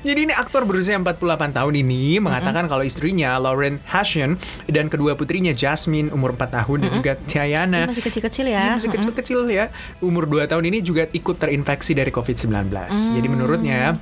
Jadi 0.02 0.30
ini 0.30 0.34
aktor 0.34 0.64
berusia 0.64 0.98
48 0.98 1.54
tahun 1.54 1.74
ini 1.78 2.18
mengatakan 2.22 2.66
kalau 2.66 2.82
istrinya 2.82 3.38
Lauren 3.38 3.78
Hashian 3.86 4.38
dan 4.66 4.90
kedua 4.90 5.14
putrinya 5.14 5.54
Jasmine 5.54 6.10
umur 6.10 6.34
4 6.34 6.56
tahun 6.62 6.78
dan 6.84 6.90
juga 6.94 7.12
Tiana 7.26 7.86
masih 7.88 8.04
kecil-kecil 8.04 8.46
ya. 8.50 8.76
Masih 8.76 8.90
kecil-kecil 8.90 9.40
ya. 9.50 9.70
Umur 10.02 10.26
2 10.26 10.50
tahun 10.50 10.64
ini 10.68 10.78
juga 10.82 11.06
ikut 11.10 11.36
terinfeksi 11.38 11.94
dari 11.94 12.10
COVID-19. 12.10 12.70
Jadi 13.18 13.28
menurutnya 13.30 13.96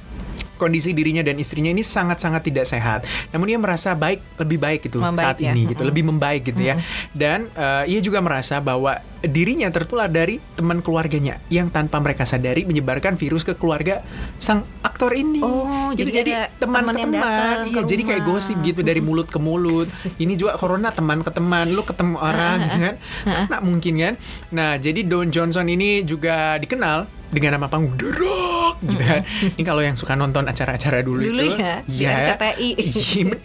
kondisi 0.57 0.93
dirinya 0.93 1.23
dan 1.23 1.37
istrinya 1.37 1.71
ini 1.71 1.85
sangat-sangat 1.85 2.43
tidak 2.49 2.67
sehat. 2.67 3.05
Namun 3.31 3.47
ia 3.53 3.59
merasa 3.61 3.93
baik, 3.95 4.21
lebih 4.41 4.59
baik 4.59 4.81
gitu 4.89 4.99
Membaik 5.01 5.21
saat 5.23 5.37
ya. 5.41 5.53
ini 5.53 5.73
gitu, 5.73 5.85
lebih 5.85 6.05
membaik 6.09 6.43
gitu 6.49 6.61
ya. 6.61 6.81
Dan 7.13 7.49
eh, 7.53 7.97
ia 7.97 8.01
juga 8.03 8.19
merasa 8.21 8.59
bahwa 8.61 8.99
dirinya 9.27 9.67
tertular 9.73 10.07
dari 10.07 10.39
teman 10.55 10.85
keluarganya 10.85 11.41
yang 11.51 11.73
tanpa 11.73 11.99
mereka 11.99 12.23
sadari 12.29 12.63
menyebarkan 12.69 13.19
virus 13.19 13.43
ke 13.43 13.57
keluarga 13.57 14.05
sang 14.37 14.65
aktor 14.85 15.13
ini. 15.17 15.41
Oh, 15.43 15.91
Gitu, 15.97 16.13
jadi 16.13 16.31
ada 16.47 16.53
teman 16.61 16.83
teman 16.83 16.95
ke 16.95 17.01
yang 17.01 17.13
teman. 17.13 17.25
datang 17.25 17.59
Iya, 17.67 17.83
jadi 17.87 18.03
kayak 18.05 18.23
gosip 18.27 18.57
gitu 18.63 18.81
dari 18.85 19.01
mulut 19.01 19.29
ke 19.31 19.39
mulut. 19.41 19.89
ini 20.19 20.35
juga 20.37 20.59
corona 20.61 20.91
teman 20.93 21.23
ke 21.25 21.31
teman, 21.33 21.73
lu 21.73 21.83
ketemu 21.83 22.17
orang 22.29 22.57
gitu 22.69 22.79
kan. 22.81 22.95
Kena 23.25 23.59
mungkin 23.65 23.95
kan. 23.97 24.15
Nah, 24.53 24.71
jadi 24.77 25.01
Don 25.07 25.29
Johnson 25.33 25.67
ini 25.67 26.03
juga 26.05 26.61
dikenal 26.61 27.07
dengan 27.31 27.59
nama 27.59 27.67
panggung 27.67 27.99
The 27.99 28.11
Rock 28.13 28.46
gitu 28.83 29.02
kan. 29.02 29.21
Ini 29.56 29.62
kalau 29.62 29.83
yang 29.83 29.95
suka 29.95 30.12
nonton 30.12 30.45
acara-acara 30.45 31.00
dulu, 31.00 31.21
Dulu 31.21 31.42
itu 31.42 31.56
ya, 31.61 31.75
di 31.85 32.02
Iya. 32.02 32.11
RCTI. 32.18 32.71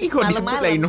Iya, 0.01 0.07
kok 0.07 0.23
disebut 0.27 0.57
lah 0.57 0.71
ini. 0.71 0.87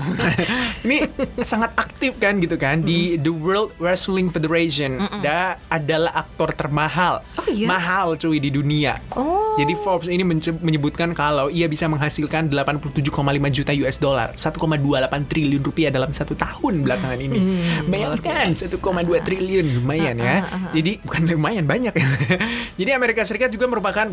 ini 0.86 0.96
sangat 1.42 1.70
aktif 1.74 2.16
kan 2.18 2.38
gitu 2.38 2.56
kan 2.56 2.82
di 2.82 3.18
The 3.18 3.32
World 3.32 3.74
Wrestling 3.78 4.30
Federation. 4.30 4.98
Dia 5.20 5.58
adalah 5.66 6.14
aktor 6.16 6.54
termahal. 6.54 7.22
Oh, 7.36 7.46
iya? 7.48 7.66
Mahal 7.66 8.14
cuy 8.16 8.38
di 8.38 8.50
dunia. 8.50 8.98
Oh. 9.14 9.41
Jadi 9.52 9.76
Forbes 9.76 10.08
ini 10.08 10.24
menyebutkan 10.64 11.12
kalau 11.12 11.52
ia 11.52 11.68
bisa 11.68 11.84
menghasilkan 11.84 12.48
87,5 12.48 13.04
juta 13.52 13.72
US 13.84 13.96
dollar, 14.00 14.32
1,28 14.32 15.28
triliun 15.28 15.62
rupiah 15.62 15.92
dalam 15.92 16.08
satu 16.08 16.32
tahun 16.32 16.80
belakangan 16.88 17.20
ini. 17.20 17.38
Bayangkan 17.84 18.48
1,2 18.48 18.80
triliun 19.20 19.66
lumayan 19.82 20.16
ya. 20.16 20.36
Jadi 20.72 21.04
bukan 21.04 21.22
lumayan 21.28 21.68
banyak 21.68 21.92
ya. 21.92 22.06
Jadi 22.80 22.90
Amerika 22.96 23.28
Serikat 23.28 23.52
juga 23.52 23.68
merupakan 23.68 24.08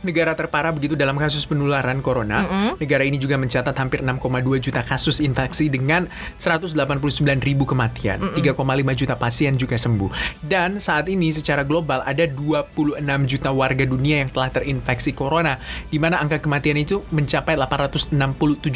negara 0.00 0.32
terparah 0.32 0.70
begitu 0.70 0.94
dalam 0.94 1.14
kasus 1.14 1.44
penularan 1.44 2.00
corona. 2.00 2.44
Negara 2.76 3.02
ini 3.02 3.16
juga 3.16 3.36
mencatat 3.36 3.72
hampir 3.74 4.00
6,2 4.00 4.20
juta 4.58 4.80
kasus 4.80 5.18
infeksi 5.18 5.68
dengan 5.68 6.08
189 6.36 6.74
ribu 7.40 7.64
kematian. 7.64 8.20
3,5 8.32 8.56
juta 8.94 9.14
pasien 9.14 9.54
juga 9.54 9.76
sembuh. 9.76 10.40
Dan 10.40 10.76
saat 10.76 11.06
ini 11.06 11.28
secara 11.30 11.62
global 11.62 12.00
ada 12.02 12.24
26 12.24 12.98
juta 13.26 13.50
warga 13.50 13.84
dunia 13.84 14.24
yang 14.24 14.30
telah 14.30 14.50
terinfeksi 14.50 15.12
corona, 15.12 15.60
di 15.88 15.96
mana 15.96 16.18
angka 16.18 16.40
kematian 16.40 16.76
itu 16.76 17.04
mencapai 17.10 17.54
867 17.54 18.16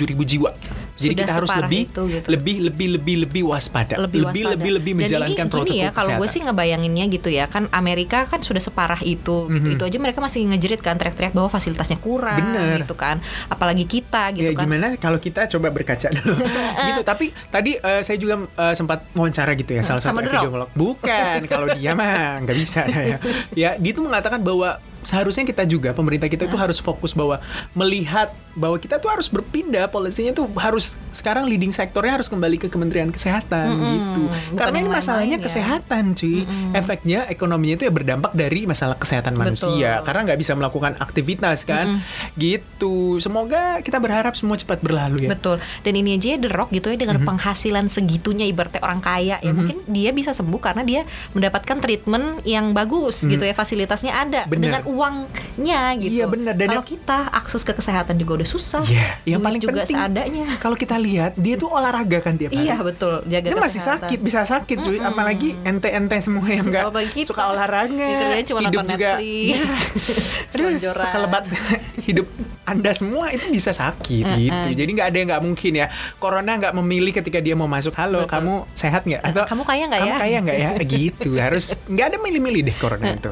ribu 0.07 0.23
jiwa. 0.23 0.52
Jadi 0.95 1.14
Sudah 1.14 1.25
kita 1.26 1.33
harus 1.35 1.50
lebih, 1.59 1.83
itu 1.90 2.02
gitu. 2.07 2.26
lebih, 2.31 2.57
lebih, 2.62 2.87
lebih, 2.99 3.16
lebih 3.26 3.43
waspada, 3.45 3.99
lebih 3.99 4.23
lebih, 4.28 4.43
waspada. 4.47 4.52
lebih, 4.54 4.71
lebih 4.78 4.93
Dan 4.95 4.99
menjalankan 5.02 5.45
ini 5.45 5.52
protokol 5.52 5.83
ya 5.83 5.90
kalau 5.90 6.11
gue 6.14 6.28
sih 6.28 6.40
ngebayanginnya 6.40 7.04
gitu 7.11 7.28
ya 7.28 7.45
kan 7.50 7.66
Amerika 7.71 8.25
kan 8.25 8.40
sudah 8.40 8.62
separah 8.62 9.00
itu 9.02 9.50
gitu 9.50 9.66
Mhm. 9.66 9.75
itu 9.75 9.83
aja 9.83 9.99
mereka 9.99 10.19
masih 10.21 10.47
ngejerit 10.47 10.81
kan 10.81 10.95
teriak-teriak 11.14 11.33
bahwa 11.33 11.49
fasilitasnya 11.49 11.99
kurang 12.02 12.42
Bener. 12.50 12.83
gitu 12.83 12.99
kan. 12.99 13.23
Apalagi 13.47 13.87
kita 13.87 14.35
gitu 14.35 14.50
ya 14.50 14.59
kan. 14.59 14.66
gimana 14.66 14.87
kalau 14.99 15.23
kita 15.23 15.47
coba 15.47 15.71
berkaca 15.71 16.11
dulu? 16.11 16.35
Gitu 16.90 17.00
tapi 17.06 17.30
tadi 17.49 17.78
eh, 17.78 18.02
saya 18.02 18.18
juga 18.18 18.44
eh, 18.50 18.75
sempat 18.75 19.06
wawancara 19.14 19.54
gitu 19.54 19.78
ya 19.78 19.83
salah 19.87 20.02
satu 20.02 20.18
Sama 20.18 20.26
Rock? 20.26 20.35
epidemiolog 20.35 20.71
bukan 20.75 21.38
kalau 21.47 21.66
dia 21.73 21.94
mah 21.94 22.42
nggak 22.42 22.56
bisa. 22.59 22.83
Saya 22.90 23.16
ya 23.62 23.78
dia 23.78 23.92
tuh 23.94 24.04
mengatakan 24.04 24.42
bahwa 24.42 24.83
seharusnya 25.04 25.44
kita 25.44 25.68
juga 25.68 25.92
pemerintah 25.92 26.26
kita 26.32 26.49
itu 26.49 26.56
harus 26.56 26.80
fokus 26.80 27.12
bahwa 27.12 27.38
melihat 27.76 28.32
bahwa 28.54 28.78
kita 28.78 29.02
tuh 29.02 29.11
harus 29.11 29.26
berpindah 29.26 29.90
polisinya 29.90 30.30
tuh 30.30 30.46
harus 30.56 30.94
sekarang 31.11 31.50
leading 31.50 31.75
sektornya 31.75 32.16
harus 32.16 32.30
kembali 32.30 32.56
ke 32.56 32.68
Kementerian 32.70 33.11
Kesehatan 33.11 33.66
Mm-mm. 33.66 33.92
gitu. 33.92 34.23
Bukan 34.54 34.58
karena 34.58 34.76
ini 34.78 34.90
masalahnya 34.90 35.37
lain-lain 35.37 35.42
ya. 35.42 35.46
kesehatan 35.46 36.04
cuy. 36.14 36.38
Efeknya 36.75 37.20
ekonominya 37.26 37.75
itu 37.82 37.84
ya 37.90 37.92
berdampak 37.92 38.32
dari 38.32 38.61
masalah 38.64 38.96
kesehatan 38.96 39.34
manusia. 39.34 40.00
Betul. 40.00 40.06
karena 40.06 40.20
nggak 40.30 40.40
bisa 40.40 40.52
melakukan 40.54 40.92
aktivitas 41.02 41.58
kan. 41.66 42.00
Gitu. 42.38 43.18
Semoga 43.18 43.82
kita 43.82 43.99
berharap 43.99 44.38
semua 44.38 44.54
cepat 44.54 44.78
berlalu 44.80 45.26
ya. 45.26 45.30
Betul. 45.34 45.58
Dan 45.82 45.92
ini 45.99 46.14
aja 46.14 46.34
ya 46.34 46.38
The 46.38 46.50
Rock 46.50 46.70
gitu 46.70 46.94
ya 46.94 46.99
dengan 46.99 47.18
penghasilan 47.26 47.90
segitunya 47.90 48.46
ibaratnya 48.46 48.80
orang 48.82 49.02
kaya 49.02 49.37
ya 49.42 49.50
mungkin 49.50 49.82
dia 49.90 50.14
bisa 50.14 50.30
sembuh 50.30 50.61
karena 50.62 50.87
dia 50.87 51.02
mendapatkan 51.34 51.76
treatment 51.82 52.46
yang 52.46 52.70
bagus 52.70 53.26
gitu 53.26 53.42
ya 53.42 53.54
fasilitasnya 53.54 54.14
ada. 54.14 54.46
Bener. 54.46 54.70
dengan 54.70 54.82
uangnya 54.94 55.80
gitu. 55.98 56.14
Iya, 56.14 56.24
bener. 56.26 56.54
Dan 56.54 56.68
kalau 56.70 56.84
kita 56.84 57.18
akses 57.28 57.60
ke 57.60 57.72
kesehatan 57.72 58.14
juga 58.14 58.38
udah 58.38 58.48
susah. 58.48 58.82
Iya, 58.86 59.18
yang 59.26 59.42
paling 59.42 59.58
juga 59.58 59.82
penting 59.82 59.98
seadanya. 59.98 60.46
kalau 60.56 60.74
kita 60.74 60.96
lihat 60.96 61.34
dia 61.34 61.54
tuh 61.54 61.68
olahraga 61.68 62.18
kan 62.20 62.34
tiap 62.34 62.50
hari 62.50 62.64
Iya 62.64 62.76
betul 62.78 63.26
jaga 63.26 63.46
dia 63.50 63.58
masih 63.58 63.80
kesehatan. 63.82 64.06
sakit 64.06 64.18
bisa 64.20 64.40
sakit 64.44 64.76
cuy 64.78 64.98
apalagi 64.98 65.48
ente-ente 65.60 66.16
semua 66.20 66.46
yang 66.46 66.66
nggak 66.66 66.84
suka 67.24 67.50
olahraga 67.50 67.90
kerjanya 67.90 68.44
cuma 68.44 68.60
hidup 68.62 68.78
nonton 68.78 68.86
juga 68.94 69.10
Netflix. 69.16 69.58
Aduh 70.54 70.66
Selonjoran. 70.70 71.02
sekelebat 71.02 71.44
hidup 72.06 72.26
anda 72.64 72.90
semua 72.92 73.28
itu 73.28 73.44
bisa 73.50 73.70
sakit 73.70 74.24
gitu 74.38 74.68
jadi 74.72 74.90
nggak 74.90 75.08
ada 75.10 75.16
yang 75.16 75.28
nggak 75.28 75.42
mungkin 75.42 75.72
ya 75.74 75.86
corona 76.16 76.56
nggak 76.56 76.74
memilih 76.74 77.12
ketika 77.12 77.38
dia 77.38 77.52
mau 77.52 77.66
masuk 77.66 77.92
halo 77.94 78.24
Betul. 78.24 78.32
kamu 78.32 78.54
sehat 78.72 79.02
nggak 79.04 79.22
atau 79.22 79.44
Kamu 79.44 79.62
kaya 79.64 79.84
nggak 79.84 80.00
kamu 80.00 80.08
ya? 80.08 80.16
kaya 80.18 80.36
nggak 80.40 80.58
ya 80.58 80.70
gitu 80.94 81.30
harus 81.36 81.76
nggak 81.84 82.06
ada 82.06 82.16
milih-milih 82.18 82.60
deh 82.64 82.76
corona 82.76 83.12
itu 83.12 83.30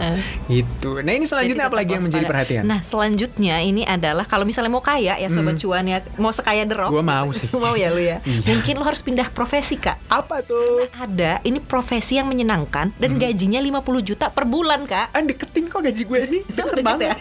gitu 0.48 1.00
nah 1.00 1.12
ini 1.12 1.24
selanjutnya 1.24 1.51
Jadi 1.52 1.66
apa 1.68 1.76
lagi 1.76 1.90
yang 1.92 2.04
menjadi 2.04 2.26
perhatian 2.26 2.62
Nah 2.64 2.80
selanjutnya 2.80 3.56
ini 3.60 3.82
adalah 3.84 4.24
kalau 4.24 4.44
misalnya 4.48 4.72
mau 4.72 4.84
kaya 4.84 5.20
ya 5.20 5.28
sobat 5.28 5.60
cuan 5.60 5.84
ya 5.86 5.98
mau 6.16 6.32
sekaya 6.32 6.64
The 6.64 6.76
Rock. 6.76 6.90
Gua 6.90 7.04
mau 7.04 7.28
sih. 7.30 7.48
mau 7.64 7.74
ya 7.76 7.92
lu 7.92 8.02
ya. 8.02 8.18
Iya. 8.24 8.48
Mungkin 8.48 8.74
lo 8.80 8.84
harus 8.86 9.04
pindah 9.04 9.28
profesi 9.30 9.76
kak. 9.76 10.00
apa 10.08 10.44
tuh 10.44 10.88
Ada 10.92 11.40
ini 11.44 11.60
profesi 11.60 12.16
yang 12.18 12.28
menyenangkan 12.28 12.92
dan 12.96 13.10
gajinya 13.16 13.60
50 13.62 14.08
juta 14.08 14.26
per 14.28 14.44
bulan 14.48 14.84
kak. 14.84 15.12
ah 15.12 15.22
deketin 15.22 15.68
kok 15.68 15.80
gaji 15.84 16.02
gue 16.04 16.20
ini 16.28 16.38
deket 16.56 16.80
banget 16.82 17.12
ya? 17.12 17.14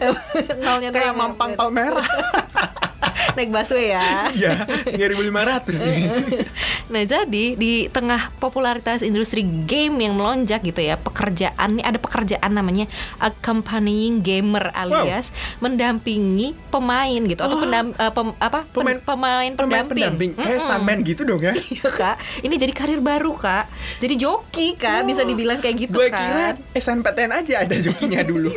Nolnya 0.64 0.90
kayak 0.92 1.12
ya, 1.12 1.16
mampang 1.16 1.52
bener. 1.56 1.94
Naik 3.36 3.48
busway 3.48 3.90
ya. 3.90 4.28
Iya, 4.30 4.52
3500 4.88 5.80
nih. 5.80 6.02
Nah 6.92 7.02
jadi 7.02 7.56
di 7.56 7.88
tengah 7.88 8.28
popularitas 8.36 9.00
industri 9.00 9.40
game 9.40 9.96
yang 9.98 10.12
melonjak 10.12 10.60
gitu 10.60 10.76
ya 10.78 10.94
pekerjaan 10.94 11.48
nih 11.74 11.84
ada 11.84 11.96
pekerjaan 11.96 12.52
namanya 12.52 12.84
accompanying 13.16 14.20
gamer 14.20 14.68
alias 14.70 15.32
mendampingi 15.56 16.52
pemain 16.68 17.16
gitu 17.22 17.40
atau 17.40 17.50
Oh. 17.52 17.62
pendam, 17.62 17.86
eh, 17.92 18.12
pem- 18.12 18.36
apa 18.36 18.60
pen- 18.66 18.74
Pemain- 18.74 19.00
pemain, 19.02 19.50
Pemain 19.50 19.56
pendamping. 19.88 19.96
pendamping, 19.96 20.30
kayak 20.34 20.48
Mm-mm. 20.50 20.62
stuntman 20.62 20.98
gitu 21.00 21.22
dong 21.22 21.40
ya. 21.40 21.52
Iya 21.72 21.88
kak, 21.88 22.16
ini 22.40 22.54
jadi 22.54 22.72
karir 22.72 23.00
baru 23.00 23.32
kak. 23.32 23.64
Jadi 23.98 24.14
joki 24.18 24.66
kak, 24.74 25.02
bisa 25.02 25.22
dibilang 25.22 25.58
kayak 25.58 25.76
gitu 25.82 25.96
Gue 25.96 26.08
kan. 26.08 26.20
kira 26.20 26.46
SNPTN 26.74 27.32
aja 27.34 27.54
ada 27.58 27.74
jokinya 27.74 28.20
dulu. 28.22 28.52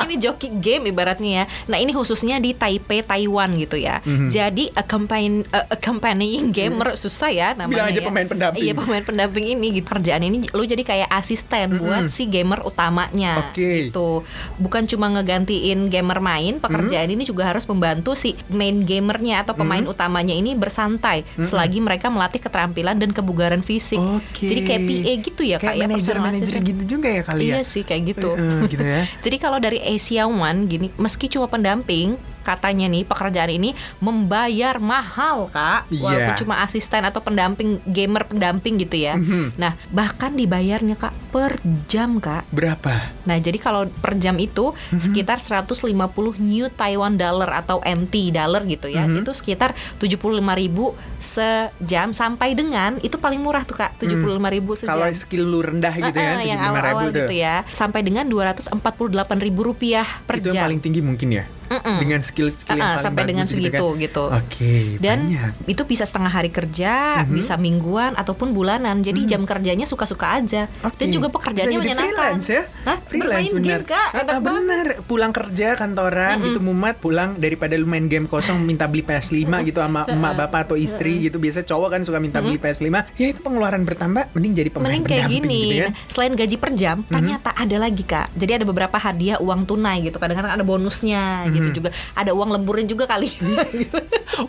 ini 0.00 0.14
joki 0.16 0.48
game 0.54 0.88
ibaratnya 0.88 1.30
ya. 1.34 1.44
Nah 1.66 1.76
ini 1.76 1.92
khususnya 1.92 2.38
di 2.38 2.52
Taipei, 2.52 3.02
Taiwan 3.02 3.52
gitu 3.54 3.76
ya. 3.76 3.83
Mhm. 4.00 4.28
Jadi 4.28 4.64
accompany, 4.70 5.44
uh, 5.48 5.66
accompanying 5.68 6.50
gamer 6.50 6.94
susah 6.94 7.28
ya 7.28 7.48
namanya. 7.52 7.70
Bilang 7.70 7.88
aja 7.90 8.00
ya. 8.00 8.06
pemain 8.06 8.26
pendamping. 8.26 8.62
Iya 8.62 8.72
pemain 8.72 9.04
pendamping 9.04 9.44
ini 9.48 9.66
gitu. 9.74 9.86
Kerjaan 9.86 10.22
ini 10.22 10.36
lu 10.50 10.62
jadi 10.62 10.80
kayak 10.80 11.08
asisten 11.10 11.78
buat 11.78 12.08
si 12.08 12.24
gamer 12.26 12.62
utamanya. 12.62 13.50
Oke. 13.50 13.88
Gitu. 13.88 14.24
Bukan 14.56 14.86
cuma 14.86 15.08
ngegantiin 15.10 15.88
gamer 15.88 16.18
main, 16.18 16.58
pekerjaan 16.58 17.08
Mhm. 17.08 17.14
ini 17.14 17.22
juga 17.24 17.46
harus 17.46 17.64
membantu 17.64 18.14
si 18.14 18.32
main 18.48 18.82
gamernya 18.82 19.42
atau 19.42 19.54
pemain 19.54 19.84
utamanya 19.84 20.32
ini 20.32 20.54
bersantai 20.54 21.22
selagi 21.36 21.78
mereka 21.78 22.08
melatih 22.08 22.38
keterampilan 22.38 22.96
dan 22.96 23.10
kebugaran 23.10 23.60
fisik. 23.60 23.98
Oke. 23.98 24.46
Jadi 24.46 24.60
kayak 24.62 24.82
PA 24.82 25.12
gitu 25.20 25.42
ya 25.42 25.56
Kayak 25.56 25.74
kayak 25.74 25.88
manajer-manajer 25.90 26.56
gitu 26.62 26.82
juga 26.86 27.08
ya 27.10 27.22
kali 27.22 27.42
ya. 27.44 27.54
Iya 27.54 27.60
sih 27.62 27.82
kayak 27.82 28.02
gitu. 28.14 28.30
Eh, 28.34 28.60
gitu 28.68 28.84
ya. 28.84 29.02
Jadi 29.24 29.36
kalau 29.36 29.58
dari 29.58 29.78
Asia 29.80 30.24
One 30.24 30.66
gini, 30.66 30.88
meski 30.94 31.26
cuma 31.26 31.46
pendamping, 31.46 32.16
katanya 32.44 32.86
nih 32.86 33.02
pekerjaan 33.02 33.50
ini 33.50 33.72
membayar 33.98 34.76
mahal 34.76 35.48
kak, 35.48 35.88
walaupun 35.90 36.34
cuma 36.44 36.60
asisten 36.60 37.02
atau 37.02 37.24
pendamping 37.24 37.80
gamer 37.88 38.28
pendamping 38.28 38.76
gitu 38.78 39.00
ya. 39.00 39.16
Mhm. 39.16 39.56
Nah 39.56 39.74
bahkan 39.88 40.36
dibayarnya 40.36 40.94
kak 40.94 41.16
per 41.32 41.56
jam 41.88 42.20
kak. 42.20 42.44
Berapa? 42.52 43.16
Nah 43.24 43.36
jadi 43.40 43.56
kalau 43.56 43.88
per 43.88 44.20
jam 44.20 44.36
itu 44.36 44.76
Mhm. 44.92 45.00
sekitar 45.00 45.40
150 45.40 46.36
New 46.36 46.68
Taiwan 46.68 47.16
Dollar 47.16 47.64
atau 47.64 47.80
NT 47.80 48.28
dollar 48.30 48.62
gitu 48.68 48.86
ya, 48.86 49.08
Mhm. 49.08 49.24
itu 49.24 49.32
sekitar 49.32 49.72
75.000 49.96 50.52
ribu 50.52 50.92
sejam 51.18 52.12
sampai 52.12 52.52
dengan 52.52 53.00
itu 53.00 53.16
paling 53.16 53.40
murah 53.40 53.64
tuh 53.64 53.74
kak, 53.74 53.96
75.000 53.96 54.52
ribu 54.52 54.76
sejam. 54.76 54.92
Kalau 54.92 55.08
skill 55.10 55.44
lu 55.46 55.64
rendah 55.64 55.94
gitu 55.96 56.18
ya, 56.18 56.36
Ah, 56.36 56.38
ah, 56.38 56.44
yang 56.44 56.60
75.000 56.60 56.68
awal-awal 56.68 57.08
gitu 57.08 57.34
ya 57.34 57.54
sampai 57.72 58.00
dengan 58.04 58.24
248 58.28 59.40
ribu 59.40 59.60
rupiah 59.64 60.04
per 60.26 60.36
itu 60.38 60.52
yang 60.52 60.60
jam 60.60 60.64
paling 60.68 60.80
tinggi 60.82 61.00
mungkin 61.00 61.28
ya. 61.32 61.44
Mm-mm. 61.76 61.98
Dengan 61.98 62.20
skill-skill 62.20 62.74
yang 62.74 62.86
paling 62.92 63.02
sampai 63.02 63.18
bagus 63.18 63.30
dengan 63.30 63.44
gitu 63.44 63.54
segitu 63.54 63.86
kan. 63.86 64.00
gitu 64.00 64.24
Oke, 64.30 64.74
dan 64.98 65.18
banyak. 65.24 65.52
itu 65.66 65.82
bisa 65.84 66.04
setengah 66.04 66.32
hari 66.32 66.48
kerja 66.48 66.92
Mhm. 67.20 67.32
bisa 67.32 67.54
mingguan 67.56 68.12
ataupun 68.14 68.50
bulanan 68.50 69.00
jadi 69.00 69.20
jam 69.26 69.42
kerjanya 69.42 69.84
suka-suka 69.84 70.34
aja 70.34 70.70
Oke. 70.80 70.96
dan 70.96 71.08
juga 71.10 71.28
pekerjaannya 71.28 71.78
menyenangkan 71.78 72.12
freelance 72.36 72.48
ya? 72.48 72.62
Hah? 72.84 72.98
Freelance 73.02 73.50
Bermain 73.50 73.56
bener. 73.56 73.80
game 73.80 73.86
kak 73.86 74.06
Ah, 74.06 74.20
enak 74.20 74.30
ah, 74.30 74.40
bener. 74.40 74.86
Pulang 75.04 75.32
kerja 75.32 75.68
kantoran 75.74 76.34
gitu 76.40 76.58
mumet 76.58 76.96
pulang 76.96 77.34
daripada 77.34 77.74
lu 77.74 77.84
main 77.84 78.04
game 78.04 78.24
kosong 78.24 78.60
minta 78.60 78.84
beli 78.84 79.02
PS5 79.02 79.34
gitu 79.64 79.78
sama 79.78 80.06
emak 80.06 80.32
bapak 80.36 80.60
atau 80.64 80.76
istri 80.76 81.18
gitu. 81.20 81.36
Biasa 81.36 81.62
cowok 81.62 81.88
kan 81.90 82.00
suka 82.00 82.18
minta 82.18 82.38
beli 82.38 82.56
PS5. 82.56 82.86
Ya 83.14 83.26
itu 83.28 83.40
pengeluaran 83.40 83.82
bertambah 83.82 84.30
mending 84.32 84.54
jadi 84.54 84.70
pemain 84.70 84.90
Mending 84.90 85.04
kayak 85.04 85.24
gini, 85.26 85.60
gitu 85.64 85.74
kan. 85.80 85.90
Nah, 85.90 86.06
selain 86.06 86.32
gaji 86.34 86.56
per 86.56 86.70
jam, 86.74 86.96
ternyata 87.04 87.50
ada 87.50 87.76
lagi 87.76 88.02
kak. 88.02 88.30
Jadi 88.32 88.52
ada 88.54 88.64
beberapa 88.64 88.96
hadiah 88.96 89.38
uang 89.38 89.64
tunai 89.64 90.02
gitu. 90.02 90.16
Kadang-kadang 90.16 90.52
ada 90.52 90.64
bonusnya 90.64 91.22
gitu 91.50 91.63
gitu 91.64 91.78
juga. 91.78 91.88
Ada 92.12 92.30
uang 92.30 92.50
lemburnya 92.50 92.86
juga 92.86 93.04
kali. 93.06 93.32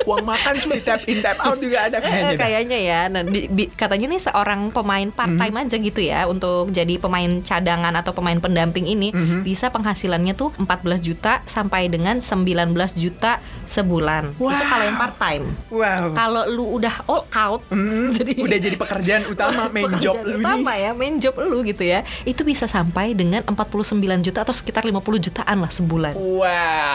Uang 0.02 0.24
makan 0.24 0.58
cuma 0.58 0.76
tap 0.80 1.06
in 1.06 1.22
tap 1.22 1.38
out 1.40 1.58
juga 1.58 1.86
ada 1.86 1.98
Eh, 1.98 2.02
kayaknya. 2.02 2.38
kayaknya 2.38 2.80
ya. 2.80 3.02
Nah, 3.06 3.22
di- 3.22 3.46
bi- 3.46 3.70
katanya 3.70 4.08
nih 4.08 4.18
seorang 4.20 4.62
pemain 4.70 5.08
part 5.08 5.30
time 5.32 5.56
aja 5.56 5.76
gitu 5.76 6.02
ya 6.02 6.26
untuk 6.26 6.70
jadi 6.70 6.98
pemain 6.98 7.30
cadangan 7.40 7.94
atau 7.96 8.10
pemain 8.12 8.34
pendamping 8.36 8.86
ini 8.88 9.14
Mhm. 9.14 9.42
bisa 9.42 9.70
penghasilannya 9.70 10.34
tuh 10.34 10.50
14 10.58 10.98
juta 11.00 11.46
sampai 11.46 11.86
dengan 11.86 12.18
19 12.18 12.66
juta 12.94 13.38
sebulan. 13.66 14.34
Itu 14.34 14.42
Wow. 14.44 14.58
kalau 14.64 14.84
yang 14.84 14.98
part 14.98 15.16
time. 15.18 15.44
Wow. 15.70 16.06
Kalau 16.16 16.44
lu 16.48 16.66
udah 16.76 16.96
all 17.06 17.24
out, 17.30 17.62
Hmm, 17.68 18.10
udah 18.46 18.58
jadi 18.58 18.76
pekerjaan 18.76 19.24
utama 19.32 19.70
main 19.70 19.90
job 20.00 20.18
lu 20.20 20.40
utama 20.40 20.74
ini. 20.74 20.82
ya, 20.82 20.92
main 20.94 21.16
job 21.20 21.36
lu 21.38 21.62
gitu 21.62 21.84
ya. 21.84 22.02
Itu 22.24 22.42
bisa 22.42 22.66
sampai 22.66 23.14
dengan 23.14 23.46
49 23.46 23.94
juta 24.24 24.42
atau 24.42 24.52
sekitar 24.52 24.82
50 24.82 25.22
jutaan 25.22 25.58
lah 25.60 25.70
sebulan. 25.70 26.14
Wow. 26.16 26.95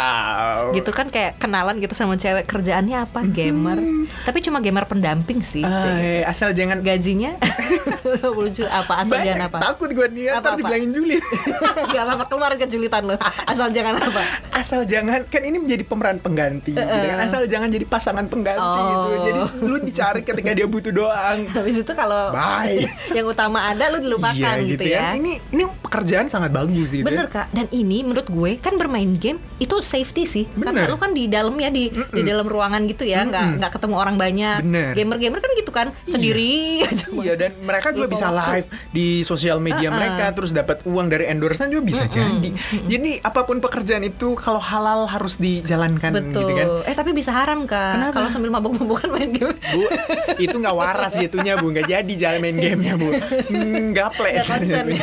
Gitu 0.72 0.90
kan 0.90 1.06
kayak 1.06 1.36
kenalan 1.36 1.76
gitu 1.76 1.92
sama 1.92 2.14
cewek 2.14 2.44
kerjaannya 2.44 2.96
apa? 3.00 3.20
Gamer. 3.24 3.78
Tapi 4.22 4.38
cuma 4.40 4.58
gamer 4.58 4.84
pendamping 4.84 5.40
sih. 5.40 5.62
Eh, 5.62 6.22
asal 6.22 6.50
jangan 6.50 6.80
Gajinya 6.80 7.36
50 8.00 8.24
juta 8.52 8.70
apa 8.72 9.02
asal 9.02 9.14
banyak 9.14 9.26
jangan 9.26 9.46
apa? 9.46 9.58
takut 9.62 9.90
gue 9.90 10.06
nih 10.10 10.24
Apa, 10.32 10.38
apa? 10.46 10.58
dibilangin 10.58 10.90
julid. 10.90 11.22
Gak 11.92 12.02
apa-apa 12.02 12.24
keluar 12.26 12.52
ke 12.54 12.66
julitan 12.66 13.02
lo. 13.04 13.16
Asal 13.44 13.68
jangan 13.70 13.94
apa? 13.98 14.22
asal 14.52 14.80
jangan 14.84 15.24
kan 15.24 15.42
ini 15.42 15.56
menjadi 15.58 15.82
pemeran 15.82 16.18
pengganti 16.18 16.72
gitu 16.72 16.80
kan. 16.82 17.18
asal 17.22 17.42
jangan 17.46 17.68
jadi 17.68 17.84
pasangan 17.84 18.26
pengganti 18.26 18.60
gitu 18.82 18.98
Oh. 19.00 19.22
jadi 19.22 19.40
lu 19.62 19.76
dicari 19.80 20.20
ketika 20.20 20.50
dia 20.52 20.66
butuh 20.66 20.90
doang 20.90 21.46
Habis 21.46 21.80
itu 21.80 21.92
kalau 21.92 22.28
Bye. 22.30 22.84
yang 23.16 23.24
utama 23.24 23.64
ada 23.66 23.88
lu 23.88 23.98
dilupakan 23.98 24.36
iya 24.56 24.60
gitu, 24.60 24.84
ya. 24.84 25.14
ini 25.14 25.40
ini 25.48 25.64
pekerjaan 25.80 26.26
sangat 26.26 26.50
bagus 26.50 26.92
gitu 26.92 27.02
Bener 27.02 27.26
ya. 27.26 27.32
kak, 27.32 27.46
dan 27.50 27.66
ini 27.70 28.02
menurut 28.02 28.26
gue 28.26 28.58
kan 28.58 28.74
bermain 28.74 29.08
game 29.14 29.40
itu 29.56 29.76
safety 29.90 30.22
sih, 30.22 30.44
karena 30.54 30.86
Bener. 30.86 30.94
lu 30.94 30.96
kan 30.96 31.10
di 31.10 31.26
dalam 31.26 31.54
ya 31.54 31.66
di 31.68 31.90
di 31.90 32.22
dalam 32.22 32.46
ruangan 32.46 32.86
gitu 32.86 33.02
ya, 33.02 33.26
nggak 33.26 33.58
nggak 33.58 33.70
ketemu 33.74 33.94
orang 33.96 34.14
banyak. 34.14 34.58
Bener. 34.62 34.92
Gamer-gamer 34.94 35.40
kan 35.40 35.50
gitu 35.52 35.70
kan, 35.70 35.86
sendiri 36.06 36.52
aja. 36.86 37.10
Iya 37.10 37.34
dan 37.34 37.58
mereka 37.58 37.90
juga 37.90 38.06
Lupa 38.06 38.14
bisa 38.14 38.26
waktu. 38.28 38.50
live 38.54 38.68
di 38.90 39.06
sosial 39.22 39.58
media 39.58 39.88
Uh-uh. 39.88 39.98
mereka 39.98 40.24
terus 40.30 40.50
dapat 40.50 40.86
uang 40.86 41.10
dari 41.10 41.26
endorsement 41.26 41.68
juga 41.68 41.82
bisa 41.82 42.04
jadi. 42.06 42.50
Jadi 42.86 43.18
apa 43.18 43.42
pun 43.42 43.58
pekerjaan 43.58 44.02
itu 44.02 44.36
kalau 44.36 44.62
halal 44.62 45.04
harus 45.04 45.34
dijalankan 45.36 46.14
Betul. 46.14 46.38
gitu 46.40 46.52
kan. 46.54 46.66
Eh 46.86 46.94
tapi 46.94 47.10
bisa 47.10 47.34
haram 47.34 47.66
kak, 47.66 47.98
Kenapa? 47.98 48.14
kalau 48.14 48.28
sambil 48.30 48.50
mabuk-mabukan 48.50 49.10
main 49.10 49.30
game. 49.30 49.56
Bu, 49.58 49.82
itu 50.36 50.54
nggak 50.54 50.76
waras 50.76 51.12
jatuhnya 51.20 51.56
bu, 51.56 51.66
nggak 51.68 51.88
jadi 51.88 52.12
jalan 52.14 52.38
main 52.38 52.54
gamenya 52.54 52.94
bu, 52.94 53.08
Hmm. 53.50 53.90
Nggak 53.90 54.08
konsen. 54.46 54.86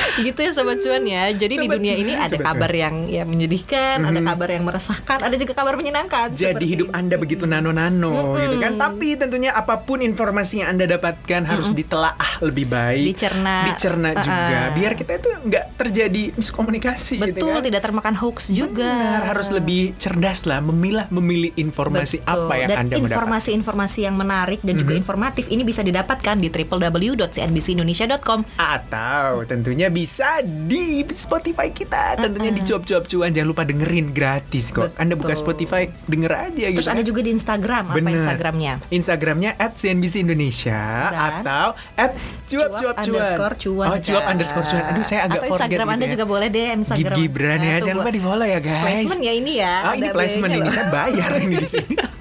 gitu 0.26 0.38
ya 0.42 0.50
sobat 0.52 0.78
cuan 0.80 1.04
ya. 1.04 1.32
Jadi 1.32 1.54
di 1.56 1.66
Sobat 1.66 1.76
dunia 1.78 1.94
cuan, 1.94 2.04
ini 2.04 2.12
ada 2.16 2.36
sobat 2.36 2.46
kabar 2.52 2.72
yang 2.72 2.94
ya 3.08 3.22
menyedihkan, 3.24 3.96
ada 4.02 4.20
kabar 4.20 4.48
yang 4.50 4.64
meresahkan, 4.64 5.18
ada 5.22 5.36
juga 5.36 5.52
kabar 5.54 5.74
menyenangkan. 5.76 6.26
Jadi 6.32 6.44
seperti 6.52 6.66
hidup. 6.68 6.86
Anda 6.92 7.16
begitu 7.16 7.44
nano-nano 7.46 8.36
gitu 8.36 8.56
kan. 8.58 8.72
Tapi 8.76 9.08
tentunya 9.16 9.50
apa 9.52 9.80
pun 9.82 10.00
informasi 10.00 10.62
yang 10.62 10.76
Anda 10.76 10.86
dapatkan 10.98 11.42
harus 11.46 11.72
ditelaah 11.72 12.42
lebih 12.42 12.66
baik. 12.68 13.16
Dicerna. 13.16 13.56
Dicerna 13.72 14.08
Uh-uh. 14.12 14.24
juga 14.24 14.58
biar 14.72 14.92
kita 14.98 15.12
itu 15.18 15.28
nggak 15.48 15.64
terjadi 15.78 16.22
miskomunikasi 16.36 17.14
gitu 17.18 17.38
Betul, 17.40 17.54
kan. 17.58 17.64
tidak 17.64 17.80
termakan 17.82 18.14
hoax 18.18 18.52
juga. 18.52 18.90
Benar, 18.92 19.22
harus 19.32 19.48
lebih 19.48 19.94
cerdas 19.96 20.44
lah 20.44 20.60
memilah 20.60 21.06
memilih 21.08 21.50
informasi 21.56 22.20
Betul. 22.20 22.34
apa 22.46 22.54
yang 22.58 22.68
dan 22.68 22.78
Anda 22.86 22.94
mau 22.94 23.00
dapat. 23.02 23.10
informasi-informasi 23.16 23.98
yang 24.04 24.16
menarik 24.18 24.60
dan 24.62 24.74
juga 24.76 24.92
informatif 24.94 25.44
ini 25.48 25.62
bisa 25.62 25.80
didapatkan 25.82 26.36
di 26.38 26.48
www.cnbcindonesia.com. 26.48 28.40
Atau 28.58 29.44
tentunya 29.46 29.81
bisa 29.88 30.28
di 30.42 30.82
Spotify 31.08 31.66
kita, 31.68 32.14
tentunya 32.16 32.50
di 32.50 32.60
cuap-cuap 32.60 33.04
cuan 33.04 33.30
jangan 33.30 33.48
lupa 33.48 33.62
dengerin 33.62 34.10
gratis 34.10 34.68
kok. 34.68 34.92
Anda 34.94 35.14
buka 35.14 35.32
Betul. 35.32 35.42
Spotify 35.42 35.82
denger 36.04 36.32
aja 36.32 36.66
gitu. 36.68 36.78
Terus 36.78 36.90
ada 36.90 37.02
juga 37.02 37.20
di 37.20 37.30
Instagram, 37.32 37.84
apa 37.88 37.96
Bener. 37.96 38.12
Instagramnya? 38.14 38.72
Instagramnya 38.88 39.50
at 39.54 39.72
CNBC 39.74 40.14
Indonesia 40.20 40.80
Dan 41.08 41.32
atau 41.40 41.66
at 41.94 42.12
cuap 42.44 42.70
cuap 42.74 42.94
cuan. 42.96 43.08
underscore 43.08 43.54
cuan 43.56 43.86
Oh 43.86 43.96
cuap 43.98 44.22
underscore 44.26 44.66
cuan. 44.66 44.82
Aduh 44.84 45.02
saya 45.02 45.20
agak 45.24 45.40
Atau 45.40 45.48
forget 45.48 45.56
Instagram 45.56 45.86
gitu 45.86 45.94
Anda 45.94 46.04
ya. 46.04 46.12
juga 46.12 46.24
boleh 46.26 46.48
deh 46.48 46.66
Instagram 46.74 47.00
Gib 47.08 47.32
Gibran 47.32 47.50
Nah, 47.54 47.64
ya, 47.64 47.72
itu 47.72 47.82
jangan 47.82 47.98
lupa 47.98 48.10
di 48.10 48.20
follow 48.20 48.46
ya 48.46 48.60
guys. 48.60 48.84
Placement 48.84 49.22
ya 49.22 49.32
ini 49.32 49.52
ya 49.56 49.74
Ah 49.80 49.94
ini 49.94 50.08
placement 50.10 50.52
ini 50.52 50.60
loh. 50.60 50.70
saya 50.70 50.86
bayar 50.88 51.30
ini 51.38 51.54
di 51.56 51.68
sini. 51.68 51.94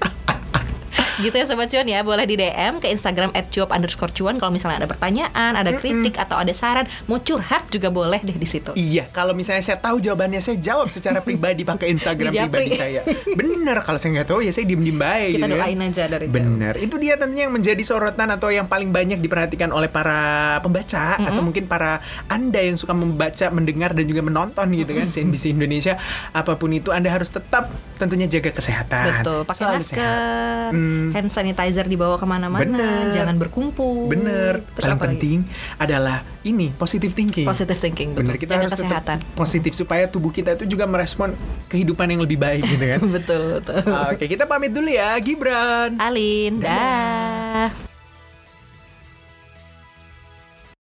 Gitu 1.22 1.36
ya 1.38 1.46
Sobat 1.48 1.70
Cuan 1.72 1.88
ya 1.88 2.01
Boleh 2.04 2.25
di 2.28 2.36
DM 2.36 2.84
ke 2.84 2.88
Instagram 2.92 3.32
at 3.38 3.48
cuap 3.54 3.72
underscore 3.72 4.12
cuan 4.12 4.36
Kalau 4.42 4.51
misalnya 4.51 4.84
ada 4.86 4.90
pertanyaan, 4.90 5.56
ada 5.56 5.72
kritik 5.78 6.18
Atau 6.18 6.36
ada 6.36 6.51
saran 6.51 6.90
Mau 7.07 7.22
curhat 7.22 7.70
juga 7.70 7.94
boleh 7.94 8.20
deh 8.22 8.36
di 8.36 8.48
situ 8.50 8.74
Iya, 8.75 9.07
kalau 9.14 9.38
misalnya 9.38 9.62
saya 9.62 9.77
tahu 9.77 10.01
jawabannya 10.01 10.42
saya 10.42 10.57
jawab 10.57 10.90
secara 10.90 11.22
pribadi 11.27 11.62
pakai 11.62 11.94
Instagram 11.94 12.31
pribadi 12.34 12.72
saya. 12.75 13.01
Bener, 13.38 13.77
kalau 13.86 13.98
saya 14.01 14.10
nggak 14.20 14.27
tahu 14.27 14.40
ya 14.42 14.51
saya 14.51 14.66
diem-diem 14.66 14.98
baik. 14.98 15.31
Kita 15.38 15.48
gitu 15.48 15.53
kan. 15.53 15.60
doain 15.62 15.81
aja 15.86 16.03
dari 16.10 16.25
jauh. 16.27 16.36
Bener, 16.36 16.74
itu 16.81 16.96
dia 16.98 17.14
tentunya 17.16 17.44
yang 17.48 17.55
menjadi 17.55 17.84
sorotan 17.86 18.29
atau 18.34 18.50
yang 18.50 18.66
paling 18.66 18.90
banyak 18.90 19.20
diperhatikan 19.22 19.70
oleh 19.70 19.88
para 19.88 20.57
pembaca 20.60 21.22
atau 21.22 21.42
mungkin 21.46 21.66
para 21.70 22.01
anda 22.27 22.60
yang 22.60 22.75
suka 22.75 22.92
membaca, 22.96 23.46
mendengar 23.53 23.94
dan 23.94 24.05
juga 24.10 24.22
menonton 24.25 24.68
gitu 24.74 24.92
kan 24.98 25.07
CNBC 25.10 25.53
Indonesia. 25.53 25.96
Apa 26.34 26.57
pun 26.57 26.74
itu 26.74 26.90
anda 26.90 27.12
harus 27.12 27.29
tetap 27.29 27.70
tentunya 28.01 28.25
jaga 28.25 28.50
kesehatan. 28.55 29.22
Betul, 29.22 29.40
pakai 29.46 29.64
masker, 29.77 29.96
sehat. 29.96 30.72
Hmm. 30.74 31.10
Hand 31.11 31.29
sanitizer 31.29 31.83
dibawa 31.83 32.15
ke 32.15 32.24
mana-mana, 32.24 33.11
jangan 33.11 33.35
berkumpul. 33.35 34.07
Bener, 34.07 34.63
Terus 34.71 34.85
paling 34.85 34.95
apa 34.95 35.05
lagi? 35.05 35.13
penting 35.13 35.37
adalah 35.75 36.17
ini 36.41 36.71
positive 36.74 37.11
thinking. 37.11 37.45
Positive 37.45 37.75
thinking, 37.75 38.09
betul. 38.11 38.24
Bener, 38.24 38.35
kita 38.35 38.53
Jaga 38.53 38.61
harus 38.63 38.74
tetap 38.74 38.87
kesehatan. 38.87 39.17
positif 39.33 39.71
supaya 39.74 40.03
tubuh 40.05 40.29
kita 40.29 40.55
itu 40.55 40.65
juga 40.67 40.85
merespon 40.85 41.35
kehidupan 41.67 42.07
yang 42.07 42.21
lebih 42.21 42.37
baik 42.37 42.63
gitu 42.65 42.85
kan. 42.87 43.00
betul, 43.19 43.43
betul. 43.57 43.81
Oke, 44.09 44.25
kita 44.25 44.43
pamit 44.45 44.71
dulu 44.71 44.87
ya, 44.87 45.13
Gibran. 45.19 46.00
Alin, 46.00 46.59
dah. 46.59 47.91